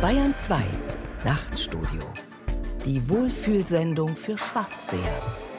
[0.00, 0.62] Bayern 2
[1.26, 2.00] Nachtstudio.
[2.86, 5.49] Die Wohlfühlsendung für Schwarzseher.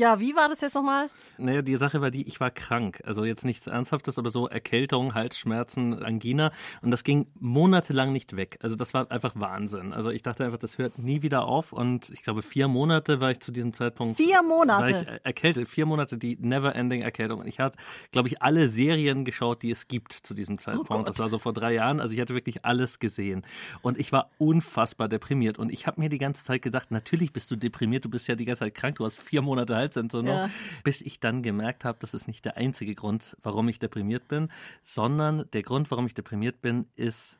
[0.00, 1.10] Ja, wie war das jetzt nochmal?
[1.36, 3.02] Naja, die Sache war die, ich war krank.
[3.04, 6.52] Also jetzt nichts Ernsthaftes, aber so Erkältung, Halsschmerzen, Angina.
[6.80, 8.58] Und das ging monatelang nicht weg.
[8.62, 9.92] Also das war einfach Wahnsinn.
[9.92, 11.74] Also ich dachte einfach, das hört nie wieder auf.
[11.74, 14.16] Und ich glaube, vier Monate war ich zu diesem Zeitpunkt.
[14.16, 14.94] Vier Monate?
[14.94, 15.68] War ich erkältet.
[15.68, 17.40] Vier Monate die Never-Ending Erkältung.
[17.40, 17.76] Und ich hatte,
[18.10, 20.90] glaube ich, alle Serien geschaut, die es gibt zu diesem Zeitpunkt.
[20.92, 22.00] Oh das war so vor drei Jahren.
[22.00, 23.44] Also ich hatte wirklich alles gesehen.
[23.82, 25.58] Und ich war unfassbar deprimiert.
[25.58, 28.06] Und ich habe mir die ganze Zeit gedacht, natürlich bist du deprimiert.
[28.06, 28.96] Du bist ja die ganze Zeit krank.
[28.96, 30.50] Du hast vier Monate Hals Halsentzündung, ja.
[30.84, 34.50] bis ich dann gemerkt habe, das ist nicht der einzige Grund, warum ich deprimiert bin,
[34.82, 37.38] sondern der Grund, warum ich deprimiert bin, ist,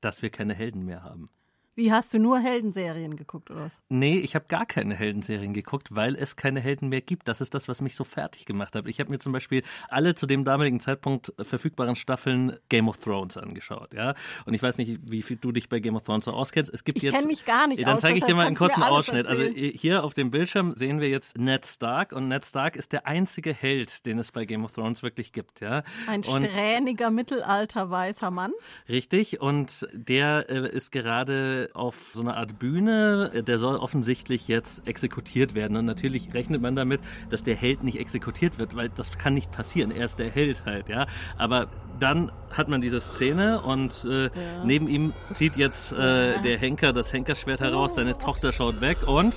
[0.00, 1.30] dass wir keine Helden mehr haben.
[1.78, 3.80] Wie hast du nur Heldenserien geguckt oder was?
[3.88, 7.28] Nee, ich habe gar keine Heldenserien geguckt, weil es keine Helden mehr gibt.
[7.28, 8.88] Das ist das, was mich so fertig gemacht hat.
[8.88, 13.36] Ich habe mir zum Beispiel alle zu dem damaligen Zeitpunkt verfügbaren Staffeln Game of Thrones
[13.36, 14.14] angeschaut, ja.
[14.44, 16.68] Und ich weiß nicht, wie viel du dich bei Game of Thrones so auskennst.
[16.74, 17.12] Es gibt ich jetzt.
[17.12, 17.86] Ich kenne mich gar nicht.
[17.86, 19.28] Dann zeige ich dir mal einen kurzen Ausschnitt.
[19.28, 23.06] Also hier auf dem Bildschirm sehen wir jetzt Ned Stark und Ned Stark ist der
[23.06, 25.84] einzige Held, den es bei Game of Thrones wirklich gibt, ja.
[26.08, 28.50] Ein und strähniger mittelalter weißer Mann.
[28.88, 29.40] Richtig.
[29.40, 33.42] Und der äh, ist gerade auf so einer Art Bühne.
[33.46, 35.76] Der soll offensichtlich jetzt exekutiert werden.
[35.76, 39.50] Und natürlich rechnet man damit, dass der Held nicht exekutiert wird, weil das kann nicht
[39.50, 39.90] passieren.
[39.90, 41.06] Er ist der Held halt, ja.
[41.36, 44.30] Aber dann hat man diese Szene und äh, ja.
[44.64, 46.42] neben ihm zieht jetzt äh, ja.
[46.42, 47.94] der Henker das Henkerschwert heraus.
[47.94, 49.34] Seine Tochter schaut weg und.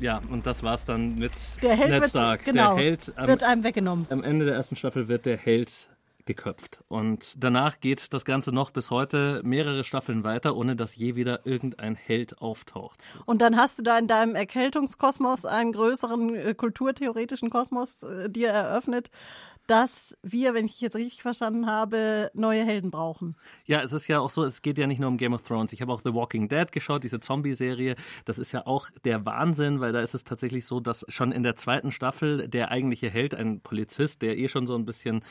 [0.00, 2.44] Ja, und das war's dann mit der Held Ned Stark.
[2.44, 4.06] Wird, genau, der Held am, wird einem weggenommen.
[4.10, 5.88] Am Ende der ersten Staffel wird der Held
[6.26, 6.80] geköpft.
[6.88, 11.46] Und danach geht das Ganze noch bis heute mehrere Staffeln weiter, ohne dass je wieder
[11.46, 13.02] irgendein Held auftaucht.
[13.26, 18.48] Und dann hast du da in deinem Erkältungskosmos einen größeren äh, kulturtheoretischen Kosmos äh, dir
[18.48, 19.10] eröffnet,
[19.66, 23.34] dass wir, wenn ich jetzt richtig verstanden habe, neue Helden brauchen.
[23.64, 25.72] Ja, es ist ja auch so, es geht ja nicht nur um Game of Thrones.
[25.72, 27.96] Ich habe auch The Walking Dead geschaut, diese Zombie-Serie.
[28.24, 31.42] Das ist ja auch der Wahnsinn, weil da ist es tatsächlich so, dass schon in
[31.42, 35.22] der zweiten Staffel der eigentliche Held, ein Polizist, der eh schon so ein bisschen,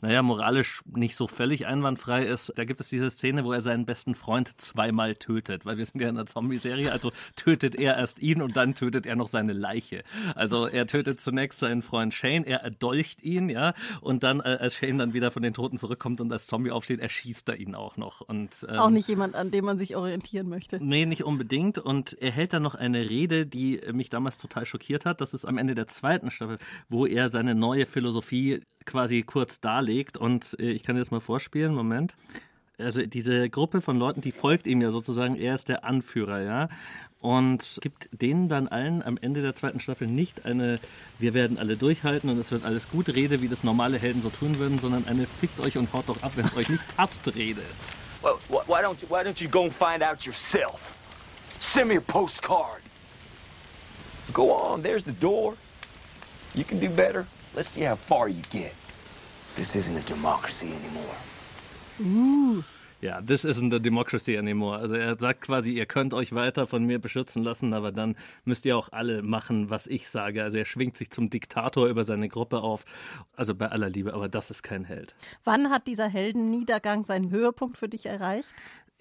[0.00, 3.86] naja, moralisch nicht so völlig einwandfrei ist, da gibt es diese Szene, wo er seinen
[3.86, 8.20] besten Freund zweimal tötet, weil wir sind ja in einer Zombie-Serie, also tötet er erst
[8.20, 10.02] ihn und dann tötet er noch seine Leiche.
[10.34, 14.76] Also er tötet zunächst seinen Freund Shane, er erdolcht ihn, ja, und dann, äh, als
[14.76, 17.96] Shane dann wieder von den Toten zurückkommt und als Zombie aufsteht, erschießt er ihn auch
[17.96, 18.20] noch.
[18.20, 20.82] Und, ähm, auch nicht jemand, an dem man sich orientieren möchte.
[20.82, 21.78] Nee, nicht unbedingt.
[21.78, 25.20] Und er hält dann noch eine Rede, die mich damals total schockiert hat.
[25.20, 26.58] Das ist am Ende der zweiten Staffel,
[26.88, 29.89] wo er seine neue Philosophie quasi kurz darlegt.
[30.16, 31.74] Und äh, ich kann dir das mal vorspielen.
[31.74, 32.14] Moment
[32.78, 36.68] also diese Gruppe von Leuten, die folgt ihm ja sozusagen, er ist der Anführer, ja
[37.20, 40.76] und gibt denen dann allen am Ende der zweiten Staffel nicht eine
[41.18, 44.30] wir werden alle durchhalten und es wird alles gut Rede, wie das normale Helden so
[44.30, 47.26] tun würden, sondern eine fickt euch und haut doch ab, wenn es euch nicht passt
[47.34, 47.62] Rede.
[48.22, 50.96] Well, why don't you, why don't you go and find out yourself?
[51.58, 52.82] Send me a postcard.
[54.32, 55.56] Go on, there's the door.
[56.54, 57.26] You can do better.
[57.54, 58.74] Let's see how far you get.
[59.60, 61.14] This isn't a democracy anymore.
[62.00, 62.64] Ooh.
[63.02, 64.78] Ja, this isn't a democracy anymore.
[64.78, 68.16] Also er sagt quasi, ihr könnt euch weiter von mir beschützen lassen, aber dann
[68.46, 70.42] müsst ihr auch alle machen, was ich sage.
[70.42, 72.86] Also er schwingt sich zum Diktator über seine Gruppe auf.
[73.36, 75.14] Also bei aller Liebe, aber das ist kein Held.
[75.44, 78.48] Wann hat dieser Heldenniedergang seinen Höhepunkt für dich erreicht?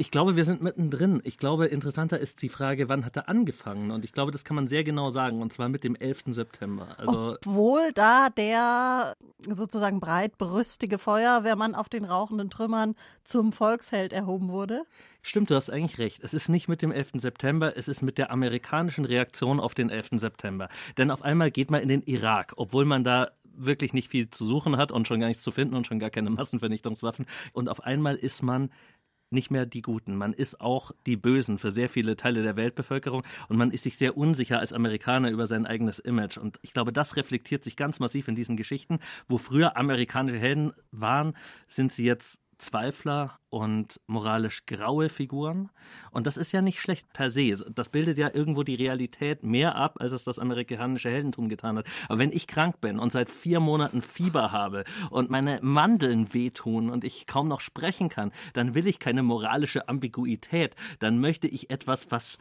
[0.01, 1.19] Ich glaube, wir sind mittendrin.
[1.25, 3.91] Ich glaube, interessanter ist die Frage, wann hat er angefangen?
[3.91, 6.23] Und ich glaube, das kann man sehr genau sagen, und zwar mit dem 11.
[6.27, 6.95] September.
[6.97, 12.95] Also Obwohl da der sozusagen breitbrüstige Feuerwehrmann auf den rauchenden Trümmern
[13.25, 14.83] zum Volksheld erhoben wurde?
[15.21, 16.23] Stimmt, du hast eigentlich recht.
[16.23, 17.11] Es ist nicht mit dem 11.
[17.15, 20.11] September, es ist mit der amerikanischen Reaktion auf den 11.
[20.13, 20.69] September.
[20.97, 24.45] Denn auf einmal geht man in den Irak, obwohl man da wirklich nicht viel zu
[24.45, 27.25] suchen hat und schon gar nichts zu finden und schon gar keine Massenvernichtungswaffen.
[27.51, 28.69] Und auf einmal ist man
[29.31, 30.15] nicht mehr die Guten.
[30.15, 33.97] Man ist auch die Bösen für sehr viele Teile der Weltbevölkerung und man ist sich
[33.97, 36.37] sehr unsicher als Amerikaner über sein eigenes Image.
[36.37, 38.99] Und ich glaube, das reflektiert sich ganz massiv in diesen Geschichten.
[39.27, 41.33] Wo früher amerikanische Helden waren,
[41.67, 45.69] sind sie jetzt Zweifler und moralisch graue Figuren.
[46.11, 47.55] Und das ist ja nicht schlecht per se.
[47.73, 51.87] Das bildet ja irgendwo die Realität mehr ab, als es das amerikanische Heldentum getan hat.
[52.07, 56.89] Aber wenn ich krank bin und seit vier Monaten Fieber habe und meine Mandeln wehtun
[56.89, 60.75] und ich kaum noch sprechen kann, dann will ich keine moralische Ambiguität.
[60.99, 62.37] Dann möchte ich etwas, was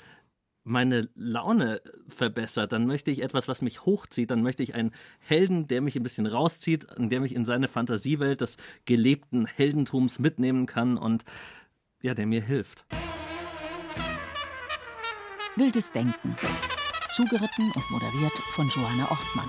[0.65, 5.67] meine Laune verbessert, dann möchte ich etwas, was mich hochzieht, dann möchte ich einen Helden,
[5.67, 10.99] der mich ein bisschen rauszieht, der mich in seine Fantasiewelt des gelebten Heldentums mitnehmen kann
[10.99, 11.25] und
[12.03, 12.85] ja, der mir hilft.
[15.57, 16.37] Wildes Denken.
[17.13, 19.49] Zugeritten und moderiert von Johanna Ortmann.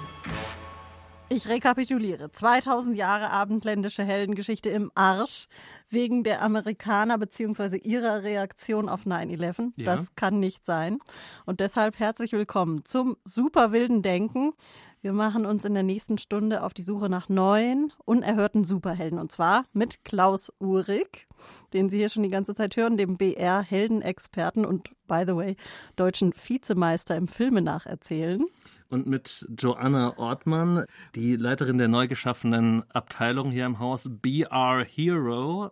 [1.32, 2.32] Ich rekapituliere.
[2.32, 5.48] 2000 Jahre abendländische Heldengeschichte im Arsch
[5.88, 7.78] wegen der Amerikaner bzw.
[7.78, 9.74] ihrer Reaktion auf 9-11.
[9.76, 9.86] Ja.
[9.86, 10.98] Das kann nicht sein.
[11.46, 14.54] Und deshalb herzlich willkommen zum super wilden Denken.
[15.02, 19.20] Wir machen uns in der nächsten Stunde auf die Suche nach neuen, unerhörten Superhelden.
[19.20, 21.28] Und zwar mit Klaus Uhrig,
[21.74, 25.56] den Sie hier schon die ganze Zeit hören, dem BR-Heldenexperten und, by the way,
[25.96, 28.46] deutschen Vizemeister im Filme nacherzählen
[28.90, 35.72] und mit Joanna Ortmann, die Leiterin der neu geschaffenen Abteilung hier im Haus BR Hero.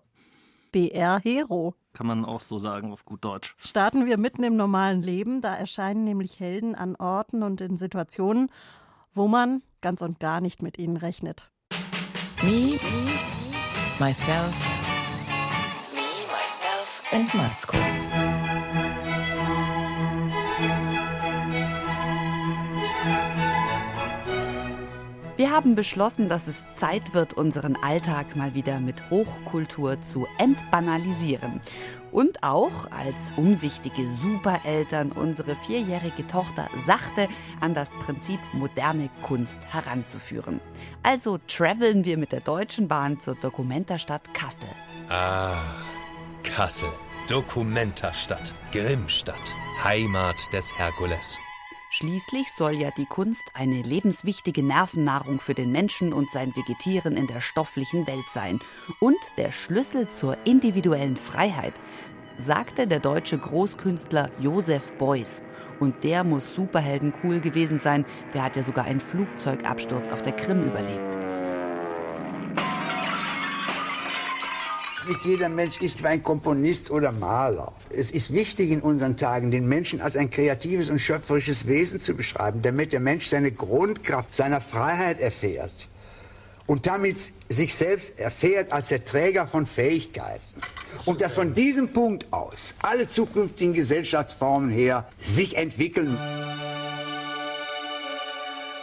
[0.72, 1.76] BR Hero.
[1.94, 3.56] Kann man auch so sagen auf gut Deutsch.
[3.60, 5.42] Starten wir mitten im normalen Leben.
[5.42, 8.52] Da erscheinen nämlich Helden an Orten und in Situationen,
[9.14, 11.50] wo man ganz und gar nicht mit ihnen rechnet.
[12.44, 12.78] Me,
[14.00, 14.54] myself,
[15.94, 17.78] me, myself and Matzko.
[25.38, 31.62] Wir haben beschlossen, dass es Zeit wird, unseren Alltag mal wieder mit Hochkultur zu entbanalisieren.
[32.12, 37.28] Und auch als umsichtige Supereltern unsere vierjährige Tochter sachte
[37.60, 40.60] an das Prinzip moderne Kunst heranzuführen.
[41.04, 44.68] Also traveln wir mit der Deutschen Bahn zur Dokumentarstadt Kassel.
[45.08, 45.62] Ah,
[46.42, 46.90] Kassel.
[47.28, 48.56] Dokumentarstadt.
[48.72, 49.54] Grimmstadt.
[49.84, 51.38] Heimat des Herkules.
[51.98, 57.26] Schließlich soll ja die Kunst eine lebenswichtige Nervennahrung für den Menschen und sein Vegetieren in
[57.26, 58.60] der stofflichen Welt sein
[59.00, 61.74] und der Schlüssel zur individuellen Freiheit,
[62.38, 65.42] sagte der deutsche Großkünstler Josef Beuys.
[65.80, 68.06] Und der muss superhelden cool gewesen sein,
[68.36, 71.27] der hat ja sogar einen Flugzeugabsturz auf der Krim überlebt.
[75.08, 77.72] Nicht jeder Mensch ist wie ein Komponist oder Maler.
[77.90, 82.14] Es ist wichtig in unseren Tagen, den Menschen als ein kreatives und schöpferisches Wesen zu
[82.14, 85.88] beschreiben, damit der Mensch seine Grundkraft seiner Freiheit erfährt
[86.66, 87.16] und damit
[87.48, 90.44] sich selbst erfährt als der Träger von Fähigkeiten.
[91.06, 96.18] Und dass von diesem Punkt aus alle zukünftigen Gesellschaftsformen her sich entwickeln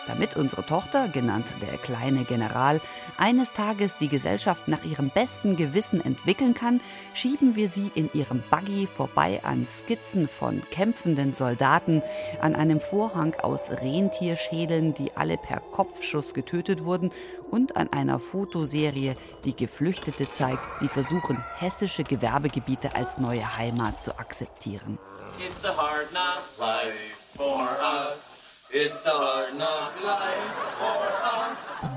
[0.06, 2.80] damit unsere Tochter, genannt der kleine General,
[3.16, 6.80] eines Tages die Gesellschaft nach ihrem besten Gewissen entwickeln kann,
[7.14, 12.02] schieben wir sie in ihrem Buggy vorbei an Skizzen von kämpfenden Soldaten,
[12.40, 17.12] an einem Vorhang aus Rentierschädeln, die alle per Kopfschuss getötet wurden,
[17.50, 19.14] und an einer Fotoserie,
[19.44, 24.98] die Geflüchtete zeigt, die versuchen, hessische Gewerbegebiete als neue Heimat zu akzeptieren.
[25.38, 26.12] It's the hard
[26.58, 26.98] life
[27.36, 28.33] for us.
[28.76, 30.50] It's the hard knock life
[30.80, 31.92] for us.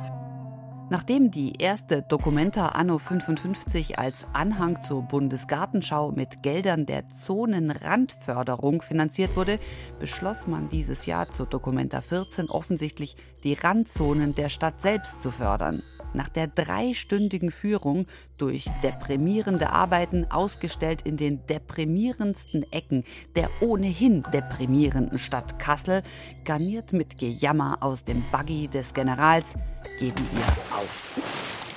[0.91, 9.35] Nachdem die erste Dokumenta Anno 55 als Anhang zur Bundesgartenschau mit Geldern der Zonenrandförderung finanziert
[9.35, 9.57] wurde,
[9.99, 15.81] beschloss man dieses Jahr zur Dokumenta 14 offensichtlich die Randzonen der Stadt selbst zu fördern
[16.17, 23.05] nach der dreistündigen Führung durch deprimierende Arbeiten ausgestellt in den deprimierendsten Ecken
[23.35, 26.03] der ohnehin deprimierenden Stadt Kassel,
[26.43, 29.55] garniert mit Gejammer aus dem Buggy des Generals,
[29.99, 31.11] geben wir auf.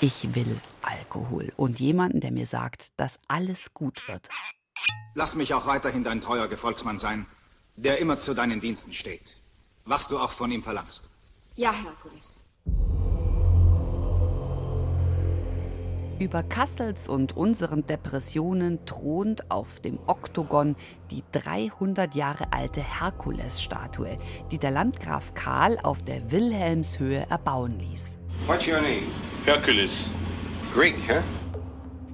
[0.00, 4.28] Ich will Alkohol und jemanden, der mir sagt, dass alles gut wird.
[5.14, 7.26] Lass mich auch weiterhin dein treuer Gefolgsmann sein,
[7.76, 9.36] der immer zu deinen Diensten steht.
[9.84, 11.08] Was du auch von ihm verlangst.
[11.56, 12.46] Ja, Herkules.
[16.20, 20.76] Über Kassels und unseren Depressionen thront auf dem Oktogon
[21.10, 24.18] die 300 Jahre alte Herkulesstatue,
[24.50, 28.18] die der Landgraf Karl auf der Wilhelmshöhe erbauen ließ.
[28.46, 29.06] What's your name?
[29.46, 30.10] Hercules.
[30.74, 31.22] Greek, huh?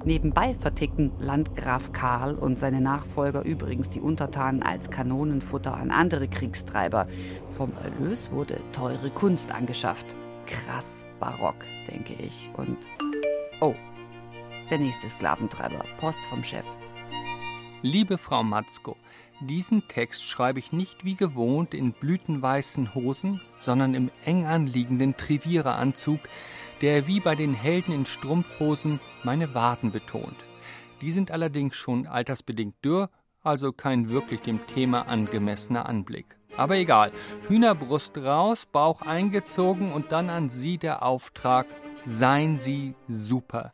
[0.05, 7.09] Nebenbei vertickten Landgraf Karl und seine Nachfolger übrigens die Untertanen als Kanonenfutter an andere Kriegstreiber.
[7.57, 10.15] Vom Erlös wurde teure Kunst angeschafft.
[10.47, 10.87] Krass
[11.19, 11.57] barock,
[11.91, 12.49] denke ich.
[12.57, 12.77] Und
[13.61, 13.75] oh,
[14.71, 16.65] der nächste Sklaventreiber, Post vom Chef.
[17.83, 18.97] Liebe Frau Matzko,
[19.41, 26.21] diesen Text schreibe ich nicht wie gewohnt in blütenweißen Hosen, sondern im eng anliegenden Triviereranzug,
[26.81, 30.37] der wie bei den Helden in Strumpfhosen meine Waden betont.
[31.03, 33.11] Die sind allerdings schon altersbedingt dürr,
[33.43, 36.37] also kein wirklich dem Thema angemessener Anblick.
[36.57, 37.13] Aber egal,
[37.49, 41.67] Hühnerbrust raus, Bauch eingezogen und dann an Sie der Auftrag,
[42.07, 43.73] seien Sie super.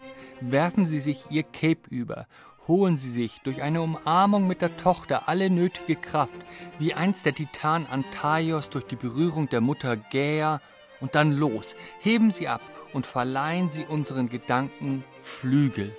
[0.51, 2.27] Werfen Sie sich Ihr Cape über,
[2.67, 6.35] holen Sie sich durch eine Umarmung mit der Tochter alle nötige Kraft,
[6.81, 10.61] wie einst der Titan Antaios durch die Berührung der Mutter Gaia,
[11.01, 12.61] und dann los, heben Sie ab
[12.93, 15.97] und verleihen Sie unseren Gedanken Flügel.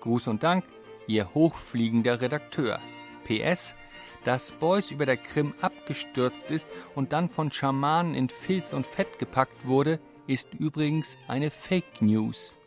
[0.00, 0.64] Gruß und Dank,
[1.06, 2.78] Ihr hochfliegender Redakteur.
[3.24, 3.74] PS,
[4.24, 9.18] dass Beuys über der Krim abgestürzt ist und dann von Schamanen in Filz und Fett
[9.18, 12.58] gepackt wurde, ist übrigens eine Fake News.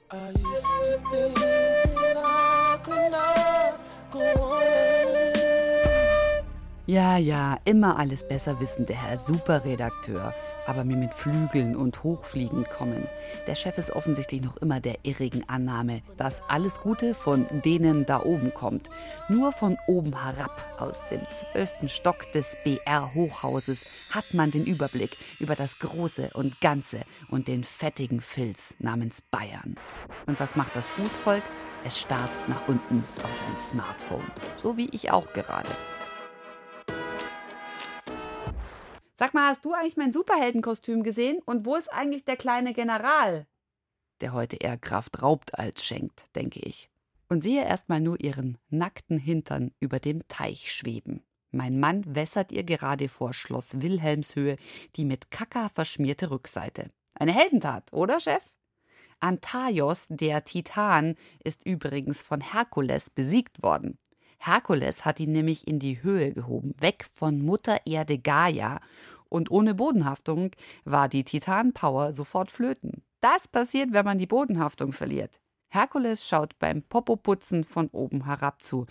[6.87, 10.33] Ja, ja, immer alles besser wissen der Herr Superredakteur
[10.65, 13.07] aber mir mit Flügeln und Hochfliegen kommen.
[13.47, 18.23] Der Chef ist offensichtlich noch immer der irrigen Annahme, dass alles Gute von denen da
[18.23, 18.89] oben kommt.
[19.29, 25.55] Nur von oben herab, aus dem zwölften Stock des BR-Hochhauses, hat man den Überblick über
[25.55, 29.75] das Große und Ganze und den fettigen Filz namens Bayern.
[30.25, 31.43] Und was macht das Fußvolk?
[31.83, 34.25] Es starrt nach unten auf sein Smartphone.
[34.61, 35.69] So wie ich auch gerade.
[39.17, 41.41] Sag mal, hast du eigentlich mein Superheldenkostüm gesehen?
[41.45, 43.47] Und wo ist eigentlich der kleine General?
[44.19, 46.89] Der heute eher Kraft raubt als schenkt, denke ich.
[47.29, 51.23] Und sehe erstmal nur ihren nackten Hintern über dem Teich schweben.
[51.51, 54.57] Mein Mann wässert ihr gerade vor Schloss Wilhelmshöhe
[54.97, 56.89] die mit Kaka verschmierte Rückseite.
[57.13, 58.43] Eine Heldentat, oder, Chef?
[59.21, 63.97] Antaios, der Titan, ist übrigens von Herkules besiegt worden.
[64.37, 68.79] Herkules hat ihn nämlich in die Höhe gehoben, weg von Mutter Erde Gaia.
[69.29, 70.51] Und ohne Bodenhaftung
[70.83, 73.03] war die Titanpower sofort flöten.
[73.21, 75.39] Das passiert, wenn man die Bodenhaftung verliert.
[75.69, 78.85] Herkules schaut beim Popoputzen von oben herab zu.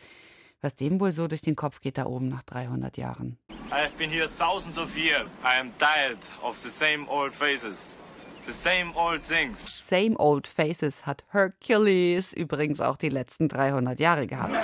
[0.61, 3.39] Was dem wohl so durch den Kopf geht da oben nach 300 Jahren.
[3.71, 5.27] I've been here thousands of years.
[5.43, 7.97] I am tired of the same old faces.
[8.43, 9.61] The same old things.
[9.61, 14.55] Same old faces hat Hercules übrigens auch die letzten 300 Jahre gehabt.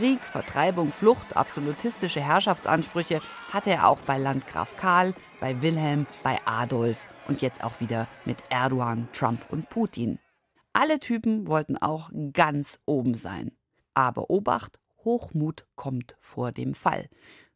[0.00, 3.20] Krieg, Vertreibung, Flucht, absolutistische Herrschaftsansprüche
[3.52, 8.38] hatte er auch bei Landgraf Karl, bei Wilhelm, bei Adolf und jetzt auch wieder mit
[8.48, 10.18] Erdogan, Trump und Putin.
[10.72, 13.52] Alle Typen wollten auch ganz oben sein.
[13.92, 17.10] Aber Obacht, Hochmut kommt vor dem Fall.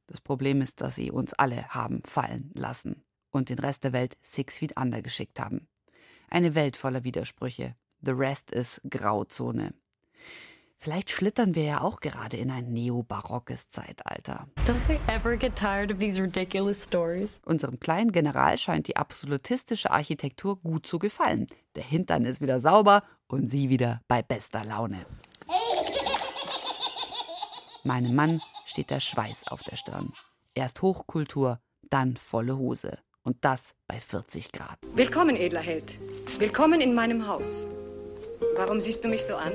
[0.07, 4.19] Das Problem ist, dass sie uns alle haben fallen lassen und den Rest der Welt
[4.21, 5.67] six feet under geschickt haben.
[6.29, 7.75] Eine Welt voller Widersprüche.
[8.03, 9.73] The rest ist Grauzone.
[10.85, 14.47] Vielleicht schlittern wir ja auch gerade in ein neobarockes Zeitalter.
[14.67, 17.41] Don't they ever get tired of these ridiculous stories?
[17.47, 21.47] Unserem kleinen General scheint die absolutistische Architektur gut zu gefallen.
[21.75, 25.07] Der Hintern ist wieder sauber und sie wieder bei bester Laune.
[27.83, 30.12] Meinem Mann steht der Schweiß auf der Stirn.
[30.53, 32.99] Erst Hochkultur, dann volle Hose.
[33.23, 34.79] Und das bei 40 Grad.
[34.95, 35.99] Willkommen, edler Held.
[36.38, 37.62] Willkommen in meinem Haus.
[38.57, 39.55] Warum siehst du mich so an?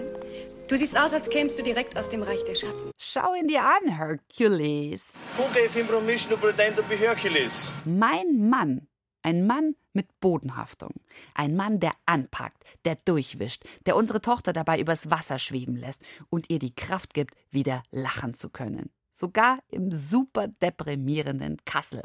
[0.69, 2.91] Du siehst aus, als kämst du direkt aus dem Reich der Schatten.
[2.99, 5.15] Schau ihn dir an, Hercules.
[5.35, 7.73] Who gave him permission to pretend to be Hercules?
[7.85, 8.88] Mein Mann.
[9.23, 10.93] Ein Mann mit Bodenhaftung.
[11.33, 16.51] Ein Mann, der anpackt, der durchwischt, der unsere Tochter dabei übers Wasser schweben lässt und
[16.51, 18.91] ihr die Kraft gibt, wieder lachen zu können.
[19.11, 22.03] Sogar im super deprimierenden Kassel.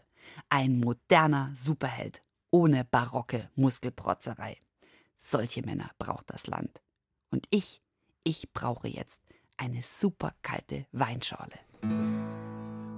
[0.48, 2.22] Ein moderner Superheld.
[2.50, 4.56] Ohne barocke Muskelprotzerei.
[5.18, 6.80] Solche Männer braucht das Land.
[7.30, 7.83] Und ich
[8.24, 9.20] ich brauche jetzt
[9.56, 11.58] eine super kalte Weinschorle.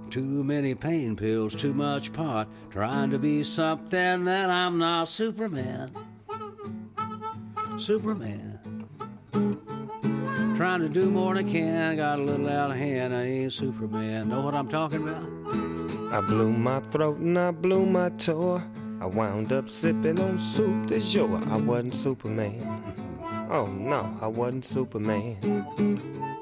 [0.09, 5.09] Too many pain pills, too much pot, trying to be something that I'm not.
[5.09, 5.91] Superman.
[7.77, 8.57] Superman.
[10.55, 13.53] Trying to do more than I can, got a little out of hand, I ain't
[13.53, 14.29] Superman.
[14.29, 15.23] Know what I'm talking about?
[16.11, 18.63] I blew my throat and I blew my toe.
[18.99, 21.39] I wound up sipping on soup de jour.
[21.51, 22.59] I wasn't Superman.
[23.49, 25.37] Oh no, I wasn't Superman.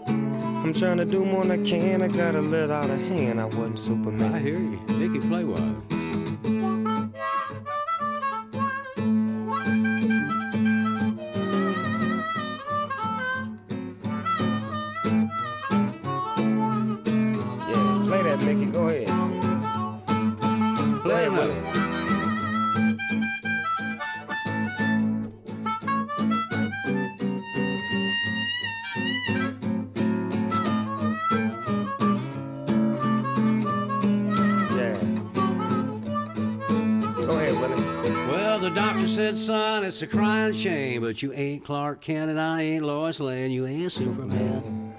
[0.08, 2.02] I'm trying to do more than I can.
[2.02, 3.40] I got a little out of hand.
[3.40, 4.34] I wasn't Superman.
[4.34, 4.80] I hear you.
[4.98, 5.95] Nicky, play wild.
[39.16, 43.22] Said, son, it's a crying shame, but you ain't Clark Kent and I ain't Lois
[43.22, 43.50] Lane.
[43.50, 44.94] You ain't Superman.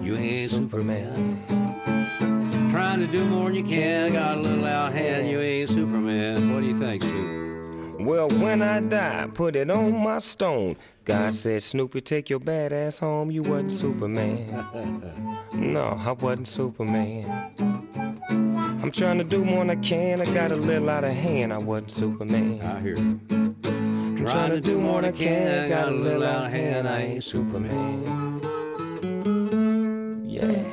[0.00, 1.42] You ain't Superman.
[2.70, 5.28] Trying to do more than you can, got a little out hand.
[5.28, 6.54] You ain't Superman.
[6.54, 8.00] What do you think, Snoop?
[8.02, 10.76] Well, when I die, put it on my stone.
[11.04, 11.32] God mm-hmm.
[11.32, 13.30] said, Snoopy, take your bad ass home.
[13.30, 14.46] You wasn't Superman.
[15.54, 17.26] no, I wasn't Superman.
[18.82, 20.22] I'm trying to do more than I can.
[20.22, 21.52] I got a little out of hand.
[21.52, 22.62] I wasn't Superman.
[22.62, 23.20] I hear you.
[23.30, 25.64] I'm trying to do more than I can.
[25.64, 26.88] I got a little out of hand.
[26.88, 28.40] I ain't Superman.
[30.26, 30.64] Yeah.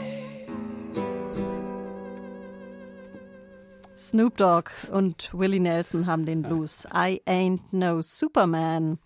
[3.95, 6.87] Snoop Dogg und Willie Nelson haben den Blues.
[6.93, 8.99] I ain't no Superman.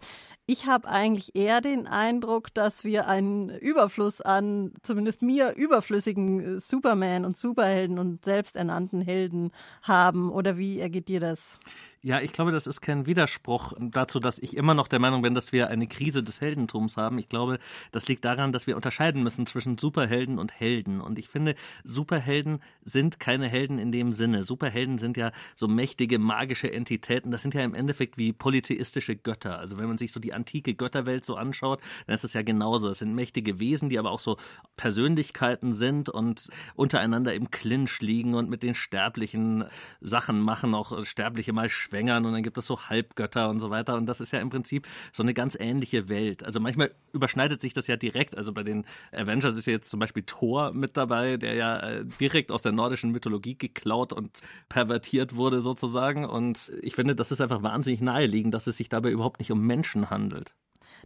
[0.47, 7.25] Ich habe eigentlich eher den Eindruck, dass wir einen Überfluss an, zumindest mir, überflüssigen Superman
[7.25, 10.29] und Superhelden und selbsternannten Helden haben.
[10.31, 11.59] Oder wie ergeht dir das?
[12.05, 15.33] Ja, ich glaube, das ist kein Widerspruch dazu, dass ich immer noch der Meinung bin,
[15.33, 17.17] dass wir eine Krise des Heldentums haben.
[17.17, 17.57] Ich glaube,
[17.91, 21.01] das liegt daran, dass wir unterscheiden müssen zwischen Superhelden und Helden.
[21.01, 24.43] Und ich finde, Superhelden sind keine Helden in dem Sinne.
[24.43, 27.31] Superhelden sind ja so mächtige, magische Entitäten.
[27.31, 29.57] Das sind ja im Endeffekt wie polytheistische Götter.
[29.57, 32.89] Also wenn man sich so die antike Götterwelt so anschaut, dann ist es ja genauso.
[32.89, 34.37] Es sind mächtige Wesen, die aber auch so
[34.77, 39.63] Persönlichkeiten sind und untereinander im Clinch liegen und mit den Sterblichen
[40.01, 43.69] Sachen machen, auch Sterbliche mal schwer Schwängern und dann gibt es so Halbgötter und so
[43.69, 43.95] weiter.
[43.95, 46.43] Und das ist ja im Prinzip so eine ganz ähnliche Welt.
[46.43, 48.37] Also manchmal überschneidet sich das ja direkt.
[48.37, 52.51] Also bei den Avengers ist jetzt zum Beispiel Thor mit dabei, der ja äh, direkt
[52.51, 56.25] aus der nordischen Mythologie geklaut und pervertiert wurde sozusagen.
[56.25, 59.65] Und ich finde, das ist einfach wahnsinnig naheliegend, dass es sich dabei überhaupt nicht um
[59.65, 60.53] Menschen handelt.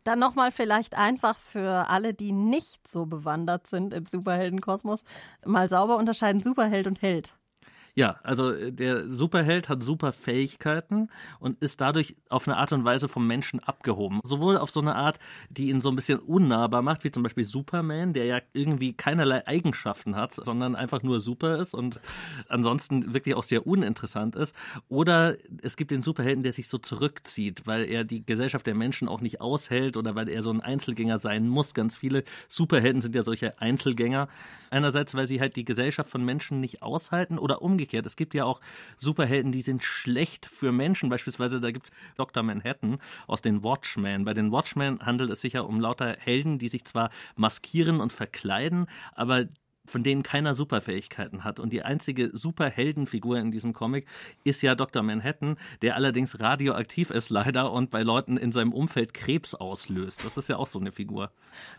[0.03, 5.03] Dann nochmal vielleicht einfach für alle, die nicht so bewandert sind im Superheldenkosmos,
[5.45, 7.35] mal sauber unterscheiden Superheld und Held.
[7.99, 11.09] Ja, also äh, der Superheld hat super Fähigkeiten
[11.41, 14.21] und ist dadurch auf eine Art und Weise vom Menschen abgehoben.
[14.23, 17.43] Sowohl auf so eine Art, die ihn so ein bisschen unnahbar macht, wie zum Beispiel
[17.43, 21.99] Superman, der ja irgendwie keinerlei Eigenschaften hat, sondern einfach nur super ist und
[22.47, 24.55] ansonsten wirklich auch sehr uninteressant ist.
[24.87, 29.09] Oder es gibt den Superhelden, der sich so zurückzieht, weil er die Gesellschaft der Menschen
[29.09, 31.73] auch nicht aushält oder weil er so ein Einzelgänger sein muss.
[31.73, 34.29] Ganz viele Superhelden sind ja solche Einzelgänger.
[34.69, 38.05] Einerseits, weil sie halt die Gesellschaft von Menschen nicht aushalten oder umgekehrt umgekehrt.
[38.05, 38.61] Es gibt ja auch
[38.97, 41.09] Superhelden, die sind schlecht für Menschen.
[41.09, 42.43] Beispielsweise, da gibt es Dr.
[42.43, 44.25] Manhattan aus den Watchmen.
[44.25, 48.13] Bei den Watchmen handelt es sich ja um lauter Helden, die sich zwar maskieren und
[48.13, 49.45] verkleiden, aber
[49.89, 51.59] von denen keiner Superfähigkeiten hat.
[51.59, 54.05] Und die einzige Superheldenfigur in diesem Comic
[54.43, 55.01] ist ja Dr.
[55.01, 60.23] Manhattan, der allerdings radioaktiv ist leider und bei Leuten in seinem Umfeld Krebs auslöst.
[60.23, 61.31] Das ist ja auch so eine Figur.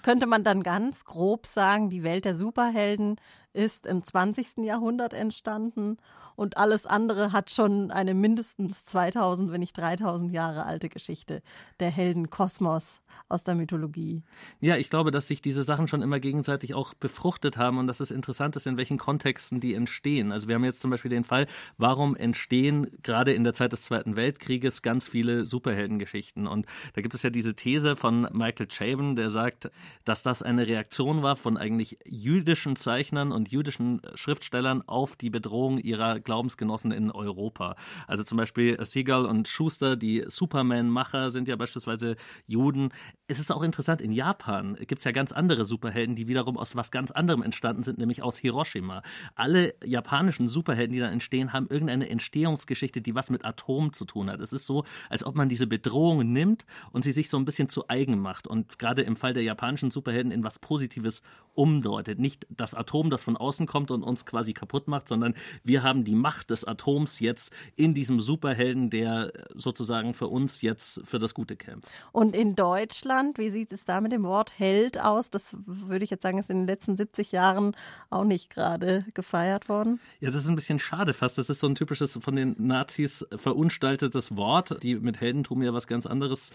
[0.03, 3.17] Könnte man dann ganz grob sagen, die Welt der Superhelden
[3.53, 4.59] ist im 20.
[4.59, 5.97] Jahrhundert entstanden
[6.41, 11.43] und alles andere hat schon eine mindestens 2000, wenn nicht 3000 Jahre alte Geschichte.
[11.81, 14.23] Der Heldenkosmos aus der Mythologie.
[14.61, 18.01] Ja, ich glaube, dass sich diese Sachen schon immer gegenseitig auch befruchtet haben und dass
[18.01, 20.33] es interessant ist, in welchen Kontexten die entstehen.
[20.33, 21.47] Also wir haben jetzt zum Beispiel den Fall,
[21.79, 26.47] warum entstehen gerade in der Zeit des Zweiten Weltkrieges ganz viele Superheldengeschichten.
[26.47, 29.71] Und da gibt es ja diese These von Michael Chabon, der sagt,
[30.05, 35.79] dass das eine Reaktion war von eigentlich jüdischen Zeichnern und jüdischen Schriftstellern auf die Bedrohung
[35.79, 37.75] ihrer Glaubensgenossen in Europa.
[38.07, 42.15] Also zum Beispiel Seagull und Schuster, die Superman-Macher, sind ja beispielsweise
[42.47, 42.91] Juden.
[43.27, 46.77] Es ist auch interessant, in Japan gibt es ja ganz andere Superhelden, die wiederum aus
[46.77, 49.03] was ganz anderem entstanden sind, nämlich aus Hiroshima.
[49.35, 54.31] Alle japanischen Superhelden, die da entstehen, haben irgendeine Entstehungsgeschichte, die was mit Atom zu tun
[54.31, 54.39] hat.
[54.39, 57.69] Es ist so, als ob man diese Bedrohung nimmt und sie sich so ein bisschen
[57.69, 61.23] zu eigen macht und gerade im Fall der japanischen Superhelden in was Positives
[61.61, 62.19] umdeutet.
[62.19, 66.05] Nicht das Atom, das von außen kommt und uns quasi kaputt macht, sondern wir haben
[66.05, 71.35] die Macht des Atoms jetzt in diesem Superhelden, der sozusagen für uns jetzt für das
[71.35, 71.87] Gute kämpft.
[72.13, 75.31] Und in Deutschland, wie sieht es da mit dem Wort Held aus?
[75.31, 77.77] Das würde ich jetzt sagen, ist in den letzten 70 Jahren
[78.09, 80.01] auch nicht gerade gefeiert worden.
[80.21, 81.37] Ja, das ist ein bisschen schade fast.
[81.37, 85.87] Das ist so ein typisches von den Nazis verunstaltetes Wort, die mit Heldentum ja was
[85.87, 86.53] ganz anderes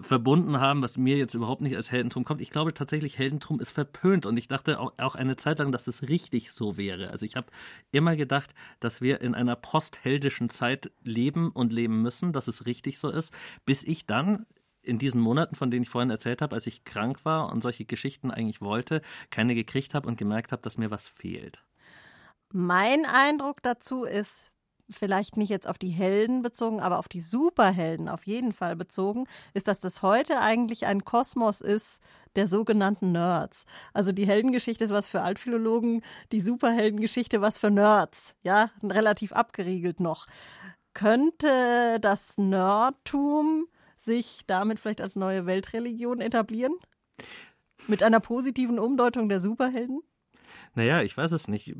[0.00, 2.40] verbunden haben, was mir jetzt überhaupt nicht als Heldentum kommt.
[2.40, 6.08] Ich glaube tatsächlich, Heldentum ist verpönt und ich dachte auch, eine Zeit lang, dass es
[6.08, 7.10] richtig so wäre.
[7.10, 7.46] Also ich habe
[7.92, 12.98] immer gedacht, dass wir in einer postheldischen Zeit leben und leben müssen, dass es richtig
[12.98, 13.32] so ist,
[13.64, 14.46] bis ich dann
[14.82, 17.84] in diesen Monaten, von denen ich vorhin erzählt habe, als ich krank war und solche
[17.84, 21.64] Geschichten eigentlich wollte, keine gekriegt habe und gemerkt habe, dass mir was fehlt.
[22.52, 24.50] Mein Eindruck dazu ist,
[24.90, 29.26] vielleicht nicht jetzt auf die Helden bezogen, aber auf die Superhelden auf jeden Fall bezogen,
[29.54, 32.00] ist, dass das heute eigentlich ein Kosmos ist
[32.36, 33.64] der sogenannten Nerds.
[33.92, 38.34] Also die Heldengeschichte ist was für Altphilologen, die Superheldengeschichte was für Nerds.
[38.42, 40.26] Ja, relativ abgeriegelt noch.
[40.94, 43.66] Könnte das Nerdtum
[43.96, 46.74] sich damit vielleicht als neue Weltreligion etablieren?
[47.86, 50.00] Mit einer positiven Umdeutung der Superhelden?
[50.74, 51.74] Naja, ich weiß es nicht.